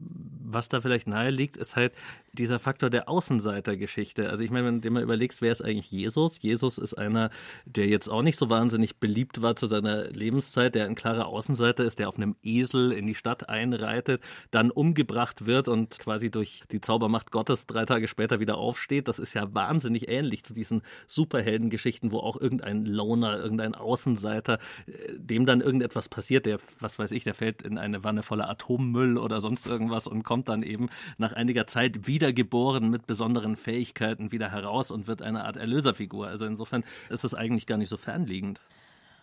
[0.54, 1.92] Was da vielleicht nahe liegt, ist halt
[2.32, 4.28] dieser Faktor der Außenseitergeschichte.
[4.30, 6.40] Also ich meine, wenn du dir mal überlegst, wer ist eigentlich Jesus?
[6.42, 7.30] Jesus ist einer,
[7.64, 11.84] der jetzt auch nicht so wahnsinnig beliebt war zu seiner Lebenszeit, der ein klarer Außenseiter
[11.84, 16.62] ist, der auf einem Esel in die Stadt einreitet, dann umgebracht wird und quasi durch
[16.70, 19.08] die Zaubermacht Gottes drei Tage später wieder aufsteht.
[19.08, 24.92] Das ist ja wahnsinnig ähnlich zu diesen Superheldengeschichten, wo auch irgendein Loner, irgendein Außenseiter, äh,
[25.16, 29.18] dem dann irgendetwas passiert, der, was weiß ich, der fällt in eine Wanne voller Atommüll
[29.18, 34.30] oder sonst irgendwas und kommt kommt dann eben nach einiger Zeit wiedergeboren mit besonderen Fähigkeiten
[34.30, 36.26] wieder heraus und wird eine Art Erlöserfigur.
[36.26, 38.60] Also insofern ist das eigentlich gar nicht so fernliegend.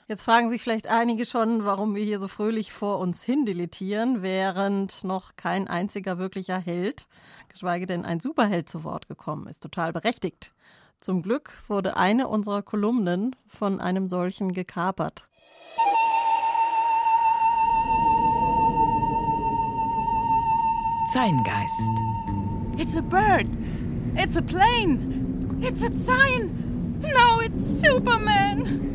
[0.08, 5.04] Jetzt fragen sich vielleicht einige schon, warum wir hier so fröhlich vor uns hindeletieren, während
[5.04, 7.08] noch kein einziger wirklicher Held,
[7.50, 9.62] geschweige denn ein Superheld zu Wort gekommen ist.
[9.62, 10.52] Total berechtigt.
[11.00, 15.28] Zum Glück wurde eine unserer Kolumnen von einem solchen gekapert.
[21.14, 21.92] Zeingeist.
[22.78, 23.50] It's a bird.
[24.16, 25.60] It's a plane.
[25.62, 27.02] It's a sign.
[27.02, 28.90] No, it's Superman.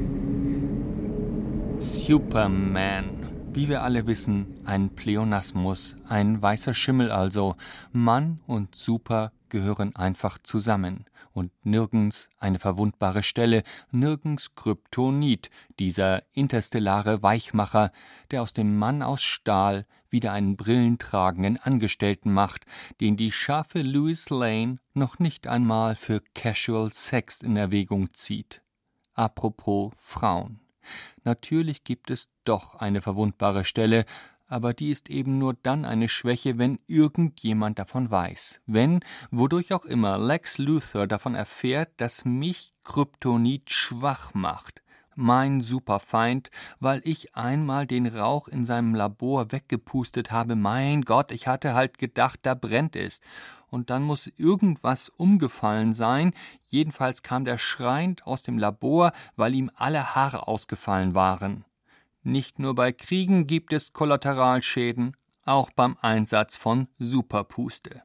[1.79, 3.50] Superman.
[3.52, 7.57] Wie wir alle wissen, ein Pleonasmus, ein weißer Schimmel also.
[7.92, 11.05] Mann und Super gehören einfach zusammen.
[11.35, 17.92] Und nirgends eine verwundbare Stelle, nirgends Kryptonit, dieser interstellare Weichmacher,
[18.31, 19.85] der aus dem Mann aus Stahl
[20.16, 22.64] wieder einen brillentragenden Angestellten macht,
[23.02, 28.62] den die scharfe Louis Lane noch nicht einmal für Casual Sex in Erwägung zieht.
[29.12, 30.61] Apropos Frauen.
[31.22, 34.07] Natürlich gibt es doch eine verwundbare Stelle,
[34.46, 38.62] aber die ist eben nur dann eine Schwäche, wenn irgendjemand davon weiß.
[38.64, 39.00] Wenn,
[39.31, 44.81] wodurch auch immer, Lex Luthor davon erfährt, dass mich Kryptonit schwach macht.
[45.18, 50.57] Mein Superfeind, weil ich einmal den Rauch in seinem Labor weggepustet habe.
[50.57, 53.22] Mein Gott, ich hatte halt gedacht, da brennt es.
[53.68, 56.35] Und dann muss irgendwas umgefallen sein.
[56.66, 61.64] Jedenfalls kam der schreiend aus dem Labor, weil ihm alle Haare ausgefallen waren.
[62.22, 68.02] Nicht nur bei Kriegen gibt es Kollateralschäden, auch beim Einsatz von Superpuste.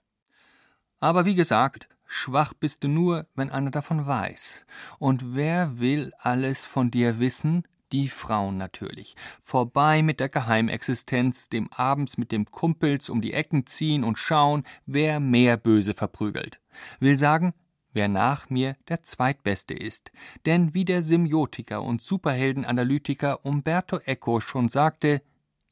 [1.02, 4.66] Aber wie gesagt, schwach bist du nur, wenn einer davon weiß.
[5.00, 7.64] Und wer will alles von dir wissen?
[7.92, 9.16] Die Frauen natürlich.
[9.42, 14.64] Vorbei mit der Geheimexistenz, dem abends mit dem Kumpels um die Ecken ziehen und schauen,
[14.86, 16.62] wer mehr böse verprügelt.
[17.00, 17.54] Will sagen,
[17.94, 20.12] wer nach mir der Zweitbeste ist.
[20.46, 25.22] Denn wie der Semiotiker und Superheldenanalytiker Umberto Eco schon sagte,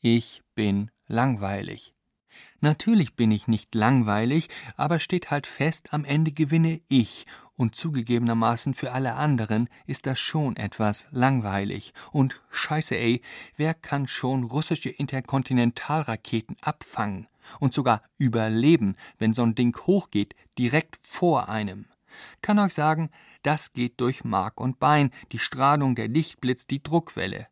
[0.01, 1.93] ich bin langweilig.
[2.61, 8.73] Natürlich bin ich nicht langweilig, aber steht halt fest, am Ende gewinne ich, und zugegebenermaßen
[8.73, 11.93] für alle anderen ist das schon etwas langweilig.
[12.11, 13.21] Und scheiße ey,
[13.57, 17.27] wer kann schon russische Interkontinentalraketen abfangen
[17.59, 21.85] und sogar überleben, wenn so'n Ding hochgeht, direkt vor einem?
[22.41, 23.09] Kann euch sagen,
[23.43, 27.47] das geht durch Mark und Bein, die Strahlung, der Lichtblitz, die Druckwelle.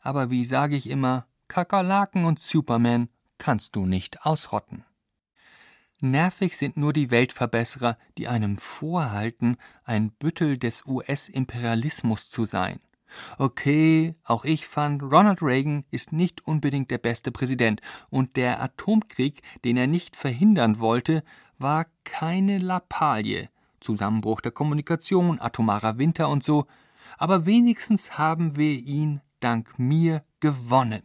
[0.00, 3.08] Aber wie sage ich immer, Kakerlaken und Superman
[3.42, 4.84] kannst du nicht ausrotten.
[5.98, 12.78] Nervig sind nur die Weltverbesserer, die einem vorhalten, ein Büttel des US-Imperialismus zu sein.
[13.38, 19.42] Okay, auch ich fand, Ronald Reagan ist nicht unbedingt der beste Präsident, und der Atomkrieg,
[19.64, 21.24] den er nicht verhindern wollte,
[21.58, 23.48] war keine Lappalie,
[23.80, 26.66] Zusammenbruch der Kommunikation, atomarer Winter und so,
[27.18, 31.02] aber wenigstens haben wir ihn dank mir gewonnen.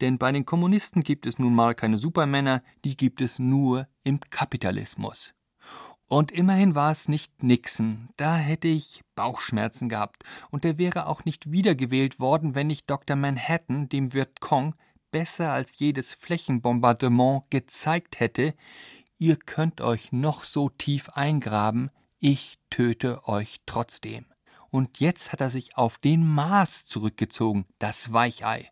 [0.00, 4.20] Denn bei den Kommunisten gibt es nun mal keine Supermänner, die gibt es nur im
[4.20, 5.34] Kapitalismus.
[6.08, 11.24] Und immerhin war es nicht Nixon, da hätte ich Bauchschmerzen gehabt, und er wäre auch
[11.24, 13.16] nicht wiedergewählt worden, wenn nicht Dr.
[13.16, 14.76] Manhattan dem Vietcong
[15.10, 18.54] besser als jedes Flächenbombardement gezeigt hätte,
[19.18, 24.26] ihr könnt euch noch so tief eingraben, ich töte euch trotzdem.
[24.70, 28.70] Und jetzt hat er sich auf den Mars zurückgezogen, das Weichei.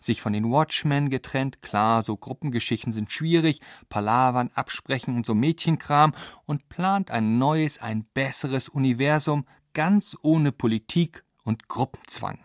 [0.00, 6.14] Sich von den Watchmen getrennt, klar, so Gruppengeschichten sind schwierig, Palavern, Absprechen und so Mädchenkram
[6.46, 12.38] und plant ein neues, ein besseres Universum, ganz ohne Politik und Gruppenzwang.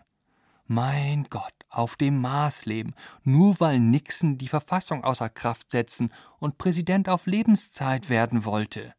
[0.65, 6.57] Mein Gott, auf dem Mars leben, nur weil Nixon die Verfassung außer Kraft setzen und
[6.57, 8.93] Präsident auf Lebenszeit werden wollte.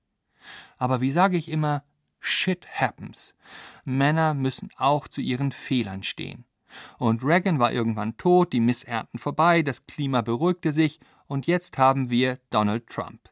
[0.78, 1.84] Aber wie sage ich immer,
[2.20, 3.34] shit happens.
[3.84, 6.44] Männer müssen auch zu ihren Fehlern stehen.
[6.98, 12.10] Und Reagan war irgendwann tot, die Missernten vorbei, das Klima beruhigte sich und jetzt haben
[12.10, 13.30] wir Donald Trump.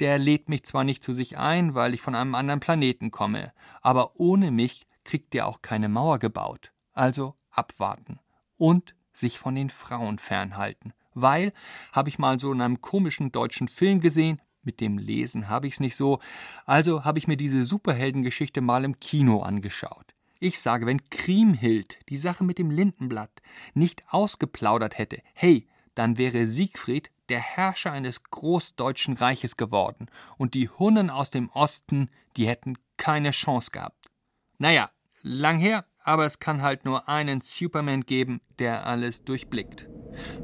[0.00, 3.52] Der lädt mich zwar nicht zu sich ein, weil ich von einem anderen Planeten komme,
[3.80, 6.72] aber ohne mich kriegt er auch keine Mauer gebaut.
[6.92, 8.18] Also abwarten
[8.56, 10.92] und sich von den Frauen fernhalten.
[11.14, 11.52] Weil,
[11.92, 15.80] habe ich mal so in einem komischen deutschen Film gesehen, mit dem Lesen habe ich's
[15.80, 16.20] nicht so.
[16.66, 20.14] Also habe ich mir diese Superheldengeschichte mal im Kino angeschaut.
[20.38, 23.42] Ich sage, wenn Kriemhild die Sache mit dem Lindenblatt
[23.74, 30.06] nicht ausgeplaudert hätte, hey, dann wäre Siegfried der Herrscher eines großdeutschen Reiches geworden
[30.38, 34.10] und die Hunnen aus dem Osten, die hätten keine Chance gehabt.
[34.58, 34.90] Naja,
[35.22, 39.88] lang her, aber es kann halt nur einen Superman geben, der alles durchblickt.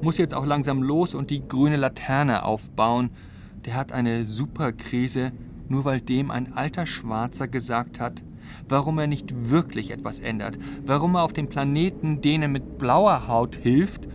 [0.01, 3.17] Muss jetzt auch langsam los und die grüne Laterne aufbauen
[3.67, 5.33] der hat eine Superkrise,
[5.69, 8.23] nur weil dem ein alter Schwarzer gesagt hat,
[8.69, 13.57] warum er nicht wirklich etwas ändert, warum er auf dem Planeten denen mit blauer Haut
[13.57, 14.07] hilft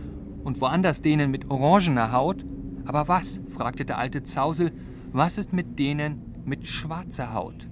[0.42, 2.46] und woanders denen mit orangener Haut.
[2.86, 4.72] Aber was, fragte der alte Zausel,
[5.12, 7.68] was ist mit denen mit schwarzer Haut?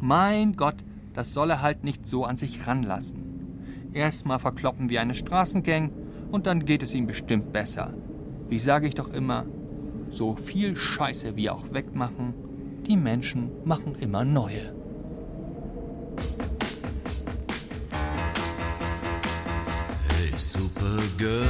[0.00, 0.76] Mein Gott,
[1.12, 3.90] das soll er halt nicht so an sich ranlassen.
[3.92, 5.90] Erstmal verkloppen wir eine Straßengang
[6.32, 7.92] und dann geht es ihm bestimmt besser.
[8.48, 9.44] Wie sage ich doch immer,
[10.14, 12.34] so viel Scheiße wir auch wegmachen,
[12.86, 14.72] die Menschen machen immer neue.
[20.08, 21.44] Hey Supergirl,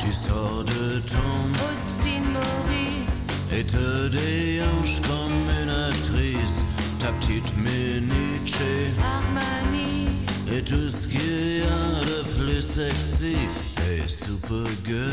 [0.00, 3.28] tu sors de ton Austin Maurice.
[3.52, 6.64] Et te déhanches comme une actrice,
[6.98, 10.08] ta petite mini chez Armani.
[10.52, 13.36] Et tout ce qu'il y a de plus sexy.
[13.78, 15.12] Hey Supergirl,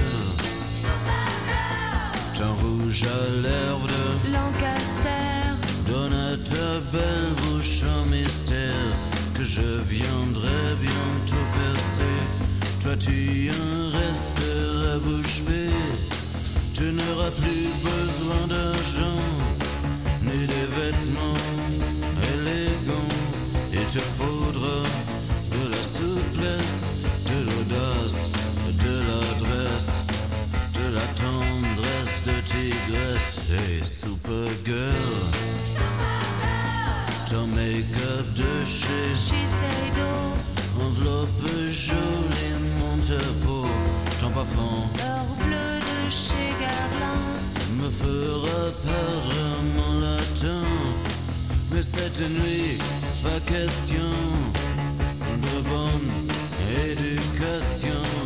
[2.34, 5.22] ton rouge à lèvres de Lancaster
[5.88, 8.92] Donne à ta belle bouche un mystère
[9.34, 12.18] que je viendrai bientôt percer.
[12.82, 15.70] Toi tu en resteras bouche bée.
[16.74, 19.22] Tu n'auras plus besoin d'argent
[20.24, 21.42] ni des vêtements
[22.34, 23.16] élégants.
[23.74, 24.78] Il te faudra
[25.52, 26.86] de la souplesse,
[27.28, 28.30] de l'audace,
[32.46, 33.40] tigresse.
[33.50, 34.94] Hey Supergirl,
[37.30, 40.12] ton make-up de chez Shiseido
[40.80, 43.66] enveloppe jolie monte peau,
[44.20, 47.42] ton parfum Or bleu de chez Guerlain
[47.82, 49.42] me fera perdre
[49.76, 50.64] mon latin.
[51.72, 52.78] Mais cette nuit,
[53.24, 54.12] pas question
[55.42, 56.12] de bonne
[56.92, 58.21] éducation.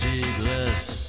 [0.00, 1.08] Douglas.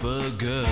[0.00, 0.64] Supergirl.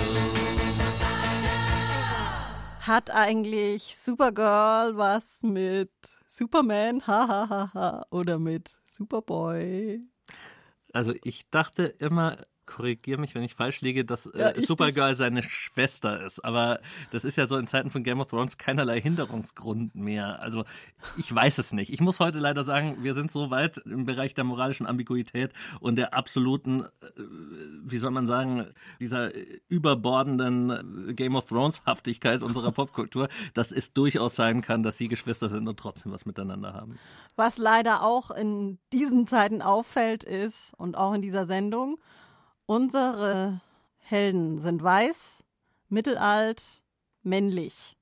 [2.79, 5.91] Hat eigentlich Supergirl was mit
[6.27, 10.01] Superman, hahaha, oder mit Superboy?
[10.93, 12.37] Also ich dachte immer,
[12.69, 16.45] korrigiere mich, wenn ich falsch liege, dass äh, Ja, ich Supergirl seine Schwester ist.
[16.45, 16.79] Aber
[17.11, 20.39] das ist ja so in Zeiten von Game of Thrones keinerlei Hinderungsgrund mehr.
[20.39, 20.65] Also
[21.17, 21.91] ich weiß es nicht.
[21.91, 25.97] Ich muss heute leider sagen, wir sind so weit im Bereich der moralischen Ambiguität und
[25.97, 27.21] der absoluten, äh,
[27.83, 28.67] wie soll man sagen,
[29.01, 29.31] dieser
[29.67, 35.49] überbordenden Game of Thrones Haftigkeit unserer Popkultur, dass es durchaus sein kann, dass sie Geschwister
[35.49, 36.99] sind und trotzdem was miteinander haben.
[37.35, 41.97] Was leider auch in diesen Zeiten auffällt ist und auch in dieser Sendung,
[42.69, 43.61] unsere
[43.97, 45.43] Helden sind weiß,
[45.87, 46.83] mittelalt,
[47.23, 47.97] männlich.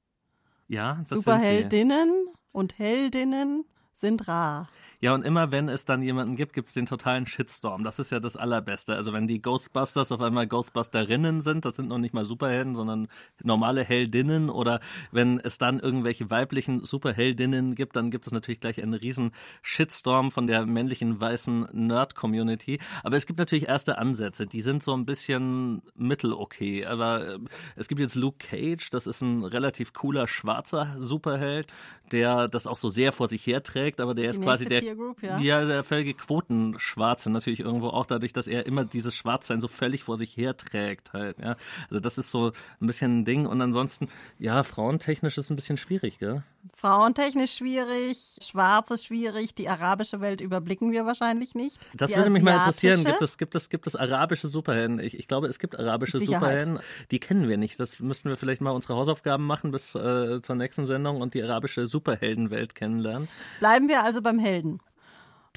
[0.68, 1.20] Ja, das.
[1.20, 2.12] Superheldinnen
[2.52, 4.68] und Heldinnen sind rar.
[5.00, 7.84] Ja, und immer wenn es dann jemanden gibt, gibt es den totalen Shitstorm.
[7.84, 8.96] Das ist ja das Allerbeste.
[8.96, 13.08] Also wenn die Ghostbusters auf einmal Ghostbusterinnen sind, das sind noch nicht mal Superhelden, sondern
[13.44, 14.50] normale Heldinnen.
[14.50, 14.80] Oder
[15.12, 20.32] wenn es dann irgendwelche weiblichen Superheldinnen gibt, dann gibt es natürlich gleich einen riesen Shitstorm
[20.32, 22.80] von der männlichen weißen Nerd-Community.
[23.04, 26.86] Aber es gibt natürlich erste Ansätze, die sind so ein bisschen mittelokay.
[26.86, 27.40] Aber äh,
[27.76, 31.72] es gibt jetzt Luke Cage, das ist ein relativ cooler schwarzer Superheld,
[32.12, 34.95] der das auch so sehr vor sich herträgt, aber der Die ist quasi der, Peer
[34.95, 35.38] Group, ja.
[35.39, 40.04] ja, der völlige Quotenschwarze natürlich irgendwo auch dadurch, dass er immer dieses Schwarzsein so völlig
[40.04, 41.58] vor sich herträgt halt, ja.
[41.89, 44.08] Also das ist so ein bisschen ein Ding und ansonsten,
[44.39, 46.43] ja, frauentechnisch ist es ein bisschen schwierig, gell?
[46.76, 51.80] Frauentechnisch schwierig, Schwarze schwierig, die arabische Welt überblicken wir wahrscheinlich nicht.
[51.95, 53.04] Das die würde mich mal interessieren.
[53.04, 55.00] Gibt es, gibt es, gibt es arabische Superhelden?
[55.00, 56.62] Ich, ich glaube, es gibt arabische Sicherheit.
[56.62, 56.80] Superhelden.
[57.12, 57.80] Die kennen wir nicht.
[57.80, 61.43] Das müssten wir vielleicht mal unsere Hausaufgaben machen bis äh, zur nächsten Sendung und die
[61.43, 63.28] arabische Superheldenwelt kennenlernen.
[63.60, 64.77] Bleiben wir also beim Helden.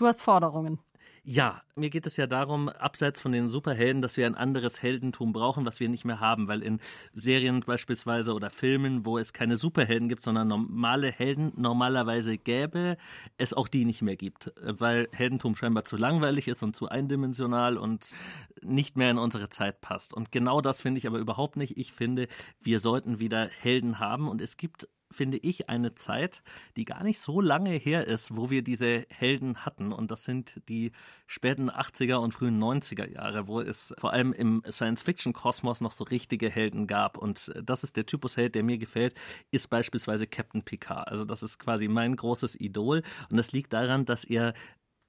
[0.01, 0.79] Du hast Forderungen.
[1.25, 5.35] Ja, mir geht es ja darum, abseits von den Superhelden, dass wir ein anderes Heldentum
[5.35, 6.81] brauchen, was wir nicht mehr haben, weil in
[7.13, 12.97] Serien beispielsweise oder Filmen, wo es keine Superhelden gibt, sondern normale Helden normalerweise gäbe,
[13.37, 17.77] es auch die nicht mehr gibt, weil Heldentum scheinbar zu langweilig ist und zu eindimensional
[17.77, 18.15] und
[18.63, 20.15] nicht mehr in unsere Zeit passt.
[20.15, 21.77] Und genau das finde ich aber überhaupt nicht.
[21.77, 22.27] Ich finde,
[22.63, 26.43] wir sollten wieder Helden haben und es gibt finde ich, eine Zeit,
[26.77, 29.93] die gar nicht so lange her ist, wo wir diese Helden hatten.
[29.93, 30.93] Und das sind die
[31.27, 36.51] späten 80er und frühen 90er Jahre, wo es vor allem im Science-Fiction-Kosmos noch so richtige
[36.51, 37.19] Helden gab.
[37.19, 39.15] Und das ist der Typus Held, der mir gefällt,
[39.51, 41.09] ist beispielsweise Captain Picard.
[41.09, 43.03] Also das ist quasi mein großes Idol.
[43.31, 44.55] Und das liegt daran, dass er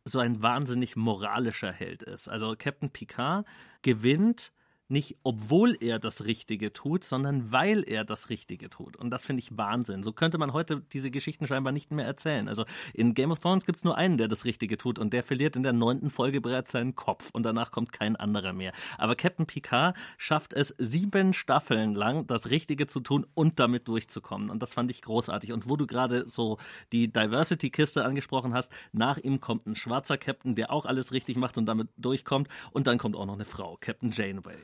[0.03, 2.27] so ein wahnsinnig moralischer Held ist.
[2.27, 3.45] Also Captain Picard
[3.81, 4.51] gewinnt
[4.91, 8.97] nicht obwohl er das Richtige tut, sondern weil er das Richtige tut.
[8.97, 10.03] Und das finde ich Wahnsinn.
[10.03, 12.47] So könnte man heute diese Geschichten scheinbar nicht mehr erzählen.
[12.47, 15.23] Also in Game of Thrones gibt es nur einen, der das Richtige tut und der
[15.23, 18.73] verliert in der neunten Folge bereits seinen Kopf und danach kommt kein anderer mehr.
[18.97, 24.49] Aber Captain Picard schafft es sieben Staffeln lang, das Richtige zu tun und damit durchzukommen.
[24.49, 25.53] Und das fand ich großartig.
[25.53, 26.57] Und wo du gerade so
[26.91, 31.57] die Diversity-Kiste angesprochen hast, nach ihm kommt ein schwarzer Captain, der auch alles richtig macht
[31.57, 32.49] und damit durchkommt.
[32.71, 34.57] Und dann kommt auch noch eine Frau, Captain Janeway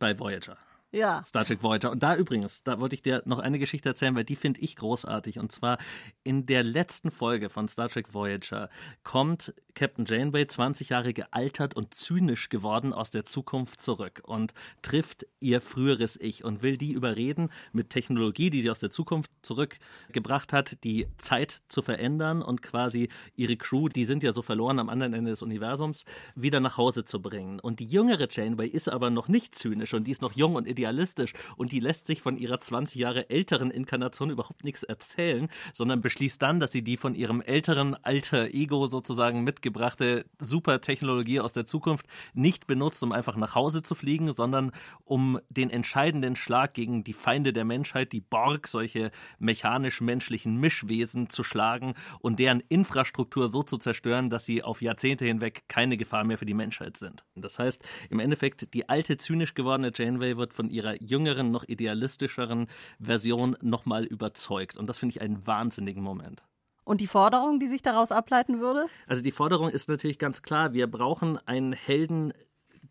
[0.00, 0.56] bei Voyager.
[0.92, 1.22] Ja.
[1.24, 1.90] Star Trek Voyager.
[1.90, 4.74] Und da übrigens, da wollte ich dir noch eine Geschichte erzählen, weil die finde ich
[4.74, 5.38] großartig.
[5.38, 5.78] Und zwar
[6.24, 8.70] in der letzten Folge von Star Trek Voyager
[9.04, 15.26] kommt Captain Janeway, 20 Jahre gealtert und zynisch geworden, aus der Zukunft zurück und trifft
[15.38, 20.52] ihr früheres Ich und will die überreden, mit Technologie, die sie aus der Zukunft zurückgebracht
[20.52, 24.88] hat, die Zeit zu verändern und quasi ihre Crew, die sind ja so verloren am
[24.88, 27.60] anderen Ende des Universums, wieder nach Hause zu bringen.
[27.60, 30.66] Und die jüngere Janeway ist aber noch nicht zynisch und die ist noch jung und
[30.80, 36.00] idealistisch und die lässt sich von ihrer 20 Jahre älteren Inkarnation überhaupt nichts erzählen, sondern
[36.00, 41.66] beschließt dann, dass sie die von ihrem älteren alter Ego sozusagen mitgebrachte Supertechnologie aus der
[41.66, 44.72] Zukunft nicht benutzt, um einfach nach Hause zu fliegen, sondern
[45.04, 51.44] um den entscheidenden Schlag gegen die Feinde der Menschheit, die Borg, solche mechanisch-menschlichen Mischwesen zu
[51.44, 56.38] schlagen und deren Infrastruktur so zu zerstören, dass sie auf Jahrzehnte hinweg keine Gefahr mehr
[56.38, 57.24] für die Menschheit sind.
[57.34, 62.68] Das heißt, im Endeffekt, die alte, zynisch gewordene Janeway wird von ihrer jüngeren, noch idealistischeren
[62.98, 64.76] Version nochmal überzeugt.
[64.76, 66.42] Und das finde ich einen wahnsinnigen Moment.
[66.84, 68.86] Und die Forderung, die sich daraus ableiten würde?
[69.06, 72.32] Also die Forderung ist natürlich ganz klar, wir brauchen einen Helden,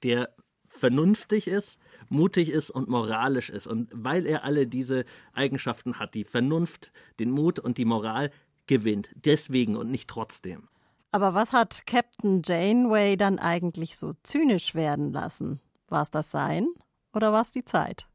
[0.03, 0.29] der
[0.67, 3.67] vernünftig ist, mutig ist und moralisch ist.
[3.67, 8.31] Und weil er alle diese Eigenschaften hat, die Vernunft, den Mut und die Moral,
[8.67, 9.09] gewinnt.
[9.15, 10.69] Deswegen und nicht trotzdem.
[11.11, 15.59] Aber was hat Captain Janeway dann eigentlich so zynisch werden lassen?
[15.87, 16.67] War es das Sein
[17.13, 18.07] oder war es die Zeit?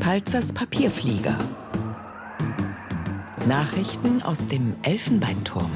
[0.00, 1.38] Palzers Papierflieger.
[3.46, 5.70] Nachrichten aus dem Elfenbeinturm.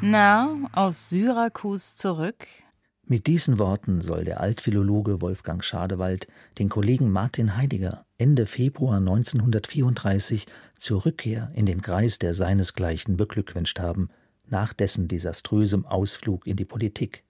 [0.00, 2.46] Na, aus Syrakus zurück?
[3.04, 10.46] Mit diesen Worten soll der Altphilologe Wolfgang Schadewald den Kollegen Martin Heidegger Ende Februar 1934
[10.78, 14.08] zur Rückkehr in den Kreis der seinesgleichen beglückwünscht haben,
[14.48, 17.24] nach dessen desaströsem Ausflug in die Politik.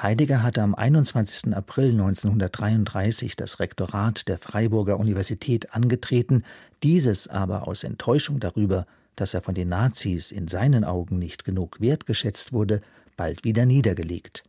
[0.00, 1.54] Heidegger hatte am 21.
[1.54, 6.44] April 1933 das Rektorat der Freiburger Universität angetreten,
[6.82, 11.80] dieses aber aus Enttäuschung darüber, dass er von den Nazis in seinen Augen nicht genug
[11.80, 12.82] wertgeschätzt wurde,
[13.16, 14.44] bald wieder niedergelegt.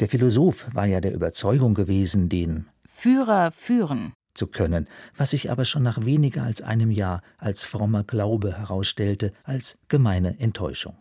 [0.00, 5.64] Der Philosoph war ja der Überzeugung gewesen, den Führer führen zu können, was sich aber
[5.64, 10.96] schon nach weniger als einem Jahr als frommer Glaube herausstellte, als gemeine Enttäuschung.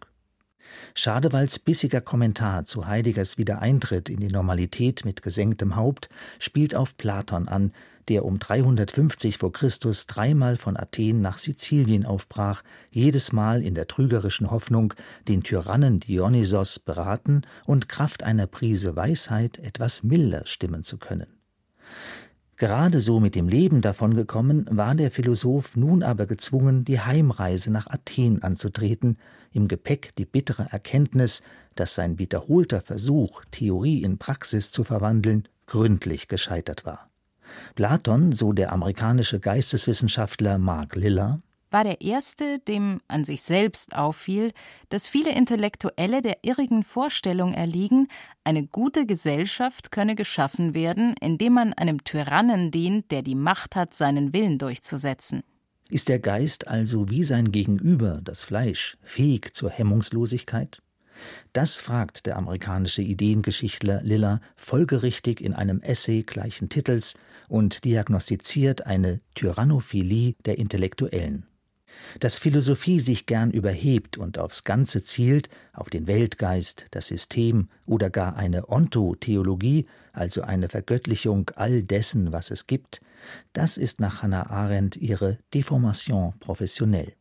[0.93, 7.47] Schadewalds bissiger Kommentar zu Heideggers Wiedereintritt in die Normalität mit gesenktem Haupt spielt auf Platon
[7.47, 7.71] an,
[8.07, 13.87] der um 350 vor Christus dreimal von Athen nach Sizilien aufbrach, jedes Mal in der
[13.87, 14.93] trügerischen Hoffnung,
[15.27, 21.27] den Tyrannen Dionysos beraten und Kraft einer Prise Weisheit etwas milder stimmen zu können.
[22.57, 27.85] Gerade so mit dem Leben davongekommen, war der Philosoph nun aber gezwungen, die Heimreise nach
[27.85, 29.17] Athen anzutreten,
[29.53, 31.43] im Gepäck die bittere Erkenntnis,
[31.75, 37.11] dass sein wiederholter Versuch, Theorie in Praxis zu verwandeln, gründlich gescheitert war.
[37.75, 41.39] Platon, so der amerikanische Geisteswissenschaftler Mark Liller,
[41.77, 44.51] war der erste, dem an sich selbst auffiel,
[44.89, 48.07] dass viele Intellektuelle der irrigen Vorstellung erliegen,
[48.43, 53.93] eine gute Gesellschaft könne geschaffen werden, indem man einem Tyrannen dient, der die Macht hat,
[53.93, 55.43] seinen Willen durchzusetzen.
[55.91, 60.81] Ist der Geist also wie sein Gegenüber, das Fleisch, fähig zur Hemmungslosigkeit?
[61.53, 69.21] Das fragt der amerikanische Ideengeschichtler Liller folgerichtig in einem Essay gleichen Titels und diagnostiziert eine
[69.35, 71.45] Tyrannophilie der Intellektuellen.
[72.19, 78.09] Dass Philosophie sich gern überhebt und aufs Ganze zielt, auf den Weltgeist, das System oder
[78.09, 83.01] gar eine Ontotheologie, also eine Vergöttlichung all dessen, was es gibt,
[83.53, 87.13] das ist nach Hannah Arendt ihre Deformation professionell.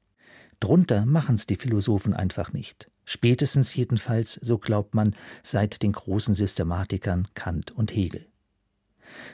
[0.61, 2.91] Drunter machen's die Philosophen einfach nicht.
[3.05, 8.27] Spätestens jedenfalls, so glaubt man, seit den großen Systematikern Kant und Hegel.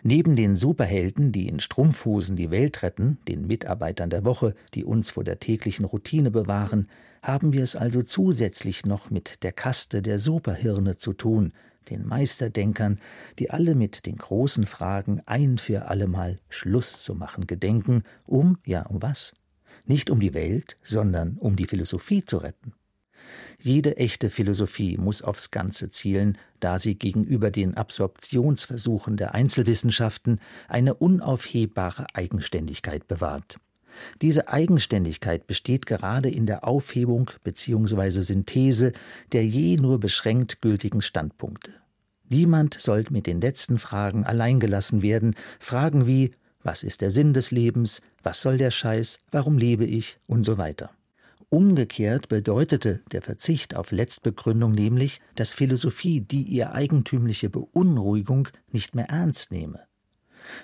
[0.02, 5.10] Neben den Superhelden, die in Strumpfhosen die Welt retten, den Mitarbeitern der Woche, die uns
[5.10, 6.88] vor der täglichen Routine bewahren,
[7.22, 11.52] haben wir es also zusätzlich noch mit der Kaste der Superhirne zu tun,
[11.90, 12.98] den Meisterdenkern,
[13.38, 18.82] die alle mit den großen Fragen ein für allemal Schluss zu machen gedenken, um, ja,
[18.86, 19.34] um was?
[19.84, 22.72] Nicht um die Welt, sondern um die Philosophie zu retten.
[23.58, 30.94] Jede echte Philosophie muss aufs Ganze zielen, da sie gegenüber den Absorptionsversuchen der Einzelwissenschaften eine
[30.94, 33.58] unaufhebbare Eigenständigkeit bewahrt.
[34.20, 38.22] Diese Eigenständigkeit besteht gerade in der Aufhebung bzw.
[38.22, 38.92] Synthese
[39.32, 41.72] der je nur beschränkt gültigen Standpunkte.
[42.28, 47.50] Niemand soll mit den letzten Fragen alleingelassen werden, Fragen wie was ist der Sinn des
[47.50, 50.90] Lebens, was soll der Scheiß, warum lebe ich und so weiter.
[51.52, 59.10] Umgekehrt bedeutete der Verzicht auf Letztbegründung nämlich, dass Philosophie die ihr eigentümliche Beunruhigung nicht mehr
[59.10, 59.82] ernst nehme.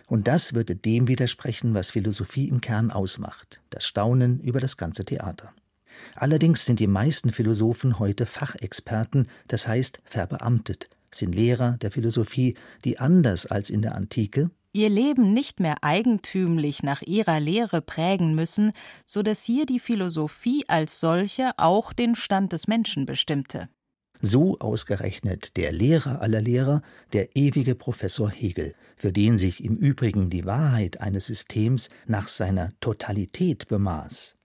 [0.07, 5.05] Und das würde dem widersprechen, was Philosophie im Kern ausmacht, das Staunen über das ganze
[5.05, 5.53] Theater.
[6.15, 12.55] Allerdings sind die meisten Philosophen heute Fachexperten, das heißt verbeamtet, sind Lehrer der Philosophie,
[12.87, 18.35] die anders als in der Antike ihr Leben nicht mehr eigentümlich nach ihrer Lehre prägen
[18.37, 18.73] müssen,
[19.07, 23.69] so dass hier die Philosophie als solche auch den Stand des Menschen bestimmte.
[24.21, 30.31] So ausgerechnet der Lehrer aller Lehrer, der ewige Professor Hegel, für den sich im Übrigen
[30.31, 34.37] die Wahrheit eines Systems nach seiner Totalität bemaß.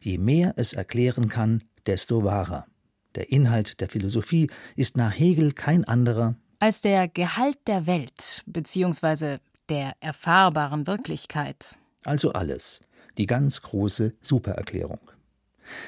[0.00, 2.66] Je mehr es erklären kann, desto wahrer.
[3.14, 9.38] Der Inhalt der Philosophie ist nach Hegel kein anderer als der Gehalt der Welt bzw
[9.68, 11.76] der erfahrbaren Wirklichkeit.
[12.04, 12.80] Also alles,
[13.18, 15.00] die ganz große Supererklärung.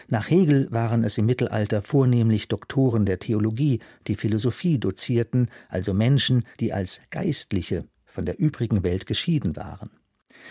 [0.09, 6.47] Nach Hegel waren es im Mittelalter vornehmlich Doktoren der Theologie, die Philosophie dozierten, also Menschen,
[6.61, 9.91] die als Geistliche von der übrigen Welt geschieden waren.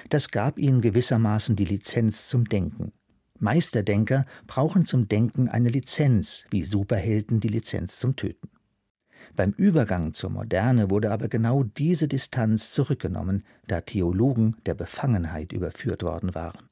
[0.10, 2.92] Das gab ihnen gewissermaßen die Lizenz zum Denken.
[3.40, 8.50] Meisterdenker brauchen zum Denken eine Lizenz, wie Superhelden die Lizenz zum Töten.
[9.36, 16.04] Beim Übergang zur Moderne wurde aber genau diese Distanz zurückgenommen, da Theologen der Befangenheit überführt
[16.04, 16.70] worden waren.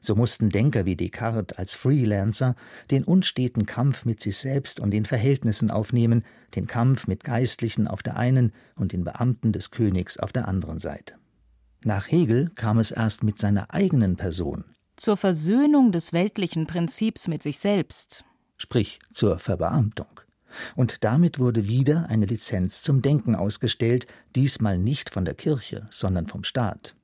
[0.00, 2.56] So mussten Denker wie Descartes als Freelancer
[2.90, 6.24] den unsteten Kampf mit sich selbst und den Verhältnissen aufnehmen,
[6.54, 10.80] den Kampf mit Geistlichen auf der einen und den Beamten des Königs auf der anderen
[10.80, 11.14] Seite.
[11.84, 14.64] Nach Hegel kam es erst mit seiner eigenen Person
[14.96, 18.24] zur Versöhnung des weltlichen Prinzips mit sich selbst,
[18.56, 20.08] sprich zur Verbeamtung.
[20.74, 26.26] Und damit wurde wieder eine Lizenz zum Denken ausgestellt, diesmal nicht von der Kirche, sondern
[26.26, 26.94] vom Staat.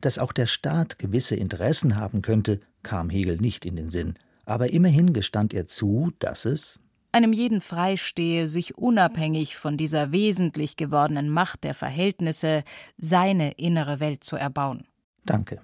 [0.00, 4.14] Dass auch der Staat gewisse Interessen haben könnte, kam Hegel nicht in den Sinn,
[4.44, 6.80] aber immerhin gestand er zu, dass es
[7.12, 12.62] einem jeden freistehe, sich unabhängig von dieser wesentlich gewordenen Macht der Verhältnisse
[12.98, 14.84] seine innere Welt zu erbauen.
[15.26, 15.60] Danke.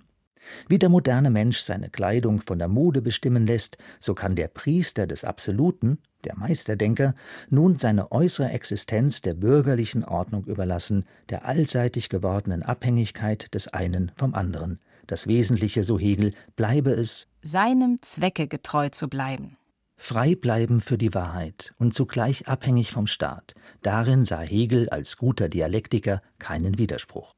[0.68, 5.06] Wie der moderne Mensch seine Kleidung von der Mode bestimmen lässt, so kann der Priester
[5.06, 7.14] des Absoluten, der Meisterdenker,
[7.48, 14.34] nun seine äußere Existenz der bürgerlichen Ordnung überlassen, der allseitig gewordenen Abhängigkeit des einen vom
[14.34, 14.80] anderen.
[15.06, 19.56] Das Wesentliche, so Hegel, bleibe es, seinem Zwecke getreu zu bleiben.
[19.96, 23.54] Frei bleiben für die Wahrheit und zugleich abhängig vom Staat.
[23.82, 27.34] Darin sah Hegel als guter Dialektiker keinen Widerspruch.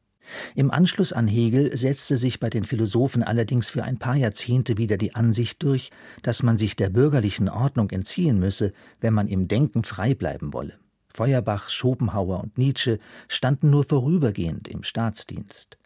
[0.54, 4.96] Im Anschluss an Hegel setzte sich bei den Philosophen allerdings für ein paar Jahrzehnte wieder
[4.96, 5.90] die Ansicht durch,
[6.22, 10.78] dass man sich der bürgerlichen Ordnung entziehen müsse, wenn man im Denken frei bleiben wolle.
[11.12, 15.76] Feuerbach, Schopenhauer und Nietzsche standen nur vorübergehend im Staatsdienst.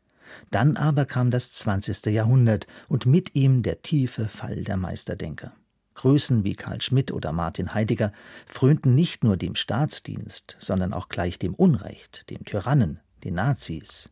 [0.50, 2.06] Dann aber kam das 20.
[2.06, 5.52] Jahrhundert und mit ihm der tiefe Fall der Meisterdenker.
[5.94, 8.12] Größen wie Karl Schmidt oder Martin Heidegger
[8.46, 14.10] frönten nicht nur dem Staatsdienst, sondern auch gleich dem Unrecht, dem Tyrannen, den Nazis,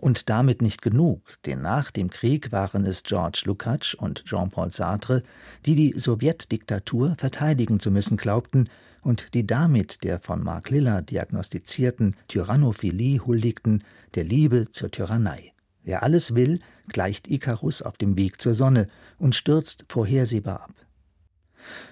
[0.00, 5.22] und damit nicht genug, denn nach dem Krieg waren es George Lukács und Jean-Paul Sartre,
[5.66, 8.68] die die Sowjetdiktatur verteidigen zu müssen glaubten
[9.02, 15.52] und die damit der von Mark Liller diagnostizierten Tyrannophilie huldigten, der Liebe zur Tyrannei.
[15.84, 20.87] Wer alles will, gleicht Ikarus auf dem Weg zur Sonne und stürzt vorhersehbar ab.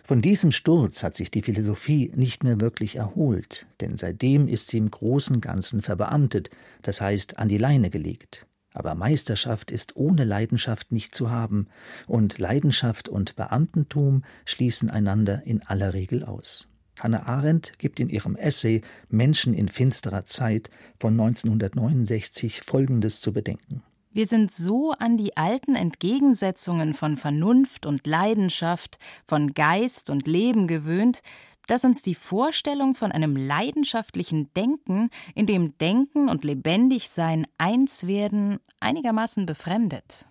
[0.04, 4.78] Von diesem Sturz hat sich die Philosophie nicht mehr wirklich erholt, denn seitdem ist sie
[4.78, 6.50] im großen Ganzen verbeamtet,
[6.82, 8.46] das heißt an die Leine gelegt.
[8.72, 11.68] Aber Meisterschaft ist ohne Leidenschaft nicht zu haben,
[12.06, 16.68] und Leidenschaft und Beamtentum schließen einander in aller Regel aus.
[16.98, 23.82] Hannah Arendt gibt in ihrem Essay Menschen in finsterer Zeit von 1969 Folgendes zu bedenken.
[24.16, 30.66] Wir sind so an die alten Entgegensetzungen von Vernunft und Leidenschaft, von Geist und Leben
[30.68, 31.20] gewöhnt,
[31.66, 38.58] dass uns die Vorstellung von einem leidenschaftlichen Denken, in dem Denken und Lebendigsein eins werden,
[38.80, 40.26] einigermaßen befremdet.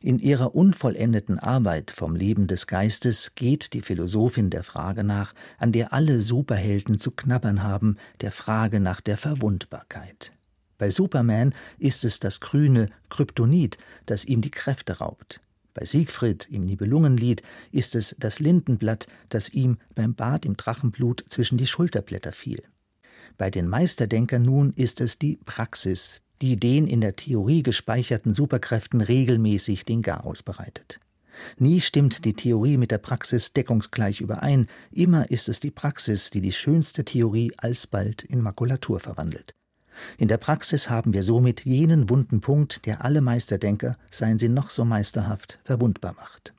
[0.00, 5.72] In ihrer unvollendeten Arbeit vom Leben des Geistes geht die Philosophin der Frage nach, an
[5.72, 10.34] der alle Superhelden zu knabbern haben, der Frage nach der Verwundbarkeit.
[10.80, 13.76] Bei Superman ist es das grüne Kryptonit,
[14.06, 15.42] das ihm die Kräfte raubt.
[15.74, 21.58] Bei Siegfried im Nibelungenlied ist es das Lindenblatt, das ihm beim Bad im Drachenblut zwischen
[21.58, 22.62] die Schulterblätter fiel.
[23.36, 29.02] Bei den Meisterdenkern nun ist es die Praxis, die den in der Theorie gespeicherten Superkräften
[29.02, 30.98] regelmäßig den Garaus bereitet.
[31.58, 36.40] Nie stimmt die Theorie mit der Praxis deckungsgleich überein, immer ist es die Praxis, die
[36.40, 39.54] die schönste Theorie alsbald in Makulatur verwandelt.
[40.18, 44.70] In der Praxis haben wir somit jenen wunden Punkt, der alle Meisterdenker, seien sie noch
[44.70, 46.54] so meisterhaft, verwundbar macht.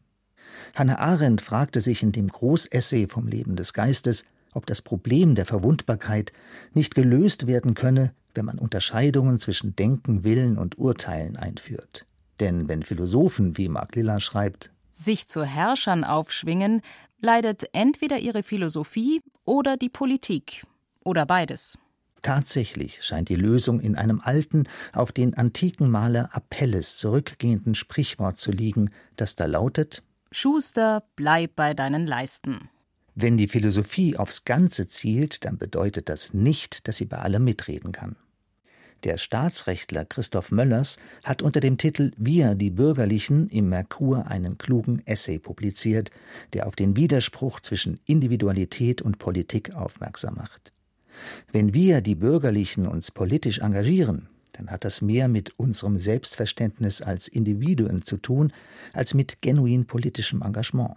[0.76, 5.46] Hannah Arendt fragte sich in dem Großessay vom Leben des Geistes, ob das Problem der
[5.46, 6.34] Verwundbarkeit
[6.74, 12.06] nicht gelöst werden könne, wenn man Unterscheidungen zwischen Denken, Willen und Urteilen einführt.
[12.40, 16.82] Denn wenn Philosophen, wie Mark Lilla schreibt, sich zu Herrschern aufschwingen,
[17.20, 20.66] leidet entweder ihre Philosophie oder die Politik
[21.04, 21.78] oder beides.
[22.22, 28.52] Tatsächlich scheint die Lösung in einem alten, auf den antiken Maler Apelles zurückgehenden Sprichwort zu
[28.52, 32.70] liegen, das da lautet Schuster, bleib bei deinen Leisten.
[33.16, 37.92] Wenn die Philosophie aufs Ganze zielt, dann bedeutet das nicht, dass sie bei allem mitreden
[37.92, 38.16] kann.
[39.04, 45.06] Der Staatsrechtler Christoph Möllers hat unter dem Titel Wir, die Bürgerlichen, im Merkur einen klugen
[45.06, 46.12] Essay publiziert,
[46.54, 50.72] der auf den Widerspruch zwischen Individualität und Politik aufmerksam macht.
[51.52, 57.28] Wenn wir, die Bürgerlichen, uns politisch engagieren, dann hat das mehr mit unserem Selbstverständnis als
[57.28, 58.52] Individuen zu tun,
[58.94, 60.96] als mit genuin politischem Engagement.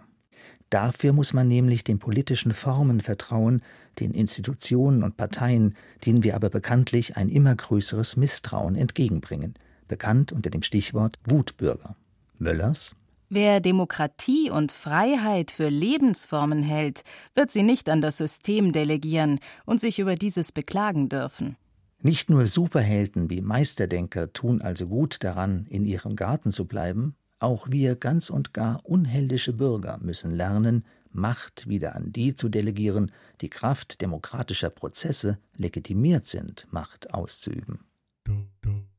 [0.69, 3.61] Dafür muss man nämlich den politischen Formen vertrauen,
[3.99, 9.53] den Institutionen und Parteien, denen wir aber bekanntlich ein immer größeres Misstrauen entgegenbringen,
[9.87, 11.95] bekannt unter dem Stichwort Wutbürger.
[12.39, 12.95] Möllers
[13.29, 17.03] Wer Demokratie und Freiheit für Lebensformen hält,
[17.33, 21.57] wird sie nicht an das System delegieren und sich über dieses beklagen dürfen.
[22.01, 27.67] Nicht nur Superhelden wie Meisterdenker tun also gut daran, in ihrem Garten zu bleiben, auch
[27.69, 33.49] wir ganz und gar unheldische Bürger müssen lernen, Macht wieder an die zu delegieren, die
[33.49, 37.85] Kraft demokratischer Prozesse legitimiert sind, Macht auszuüben.
[38.27, 38.49] When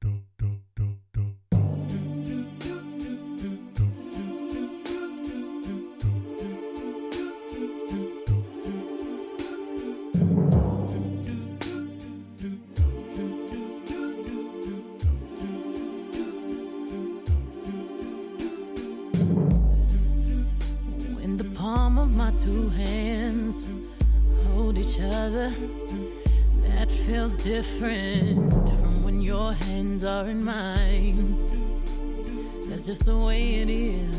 [0.02, 0.25] the
[25.28, 31.36] that feels different from when your hands are in mine.
[32.68, 34.16] That's just the way it is.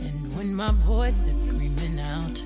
[0.00, 2.42] And when my voice is screaming out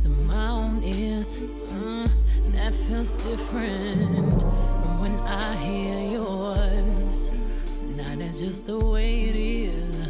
[0.00, 2.08] to my own ears, uh,
[2.54, 7.30] that feels different from when I hear yours.
[7.82, 10.05] Now that's just the way it is.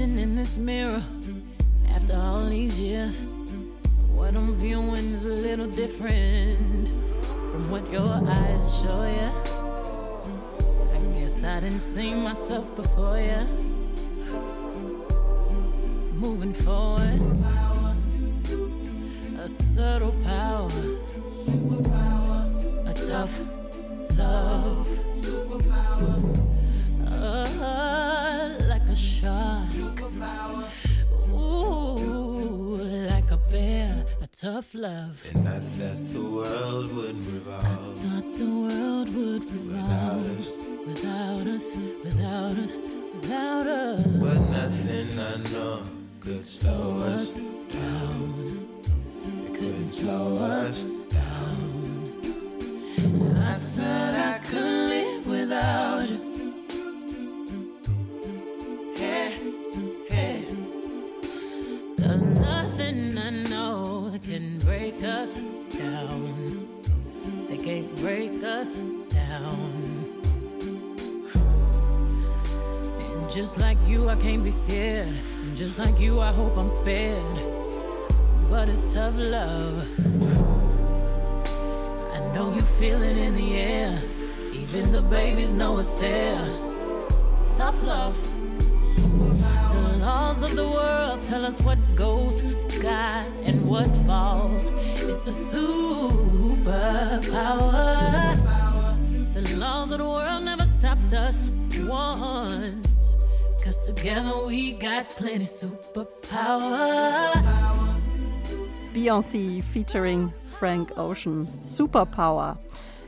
[0.00, 1.02] Standing in this mirror
[1.90, 3.22] after all these years,
[4.14, 6.88] what I'm viewing is a little different
[7.52, 9.30] from what your eyes show you.
[10.94, 13.44] I guess I didn't see myself before you.
[16.14, 17.20] Moving forward,
[19.38, 20.70] a subtle power,
[22.86, 23.38] a tough
[24.16, 24.88] love,
[27.06, 29.66] uh, like a shot,
[34.40, 35.22] tough love.
[35.34, 40.48] And I thought the world would revolve I Thought the world would without revolve us.
[40.86, 42.78] without us, without us,
[43.14, 44.00] without us.
[44.06, 45.82] But nothing I know
[46.20, 47.38] could slow us
[47.68, 48.68] down.
[49.44, 51.69] It couldn't slow us down.
[73.40, 75.08] Just like you, I can't be scared.
[75.08, 77.24] And just like you, I hope I'm spared.
[78.50, 79.76] But it's tough love.
[82.12, 83.98] I know you feel it in the air.
[84.52, 86.46] Even the babies know it's there.
[87.54, 88.14] Tough love.
[88.98, 92.42] The laws of the world tell us what goes
[92.74, 94.68] sky and what falls.
[95.08, 96.76] It's a superpower.
[99.32, 101.50] The laws of the world never stopped us
[101.88, 102.89] once.
[103.62, 107.30] Cause together we got plenty superpower.
[108.94, 111.46] Beyoncé featuring Frank Ocean.
[111.60, 112.58] Superpower.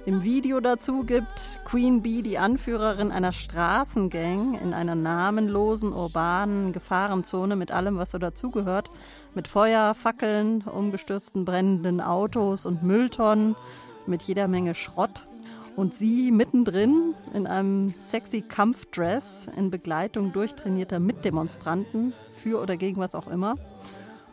[0.05, 7.57] Im Video dazu gibt Queen Bee die Anführerin einer Straßengang in einer namenlosen urbanen Gefahrenzone
[7.57, 8.91] mit allem, was so dazugehört.
[9.35, 13.57] Mit Feuer, Fackeln, umgestürzten brennenden Autos und Mülltonnen,
[14.07, 15.25] mit jeder Menge Schrott.
[15.77, 23.15] Und sie mittendrin in einem sexy Kampfdress in Begleitung durchtrainierter Mitdemonstranten, für oder gegen was
[23.15, 23.57] auch immer.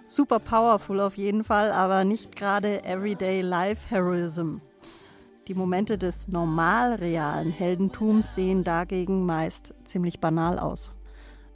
[0.08, 4.58] Super powerful auf jeden Fall, aber nicht gerade Everyday Life Heroism.
[5.48, 10.94] Die Momente des normal realen Heldentums sehen dagegen meist ziemlich banal aus.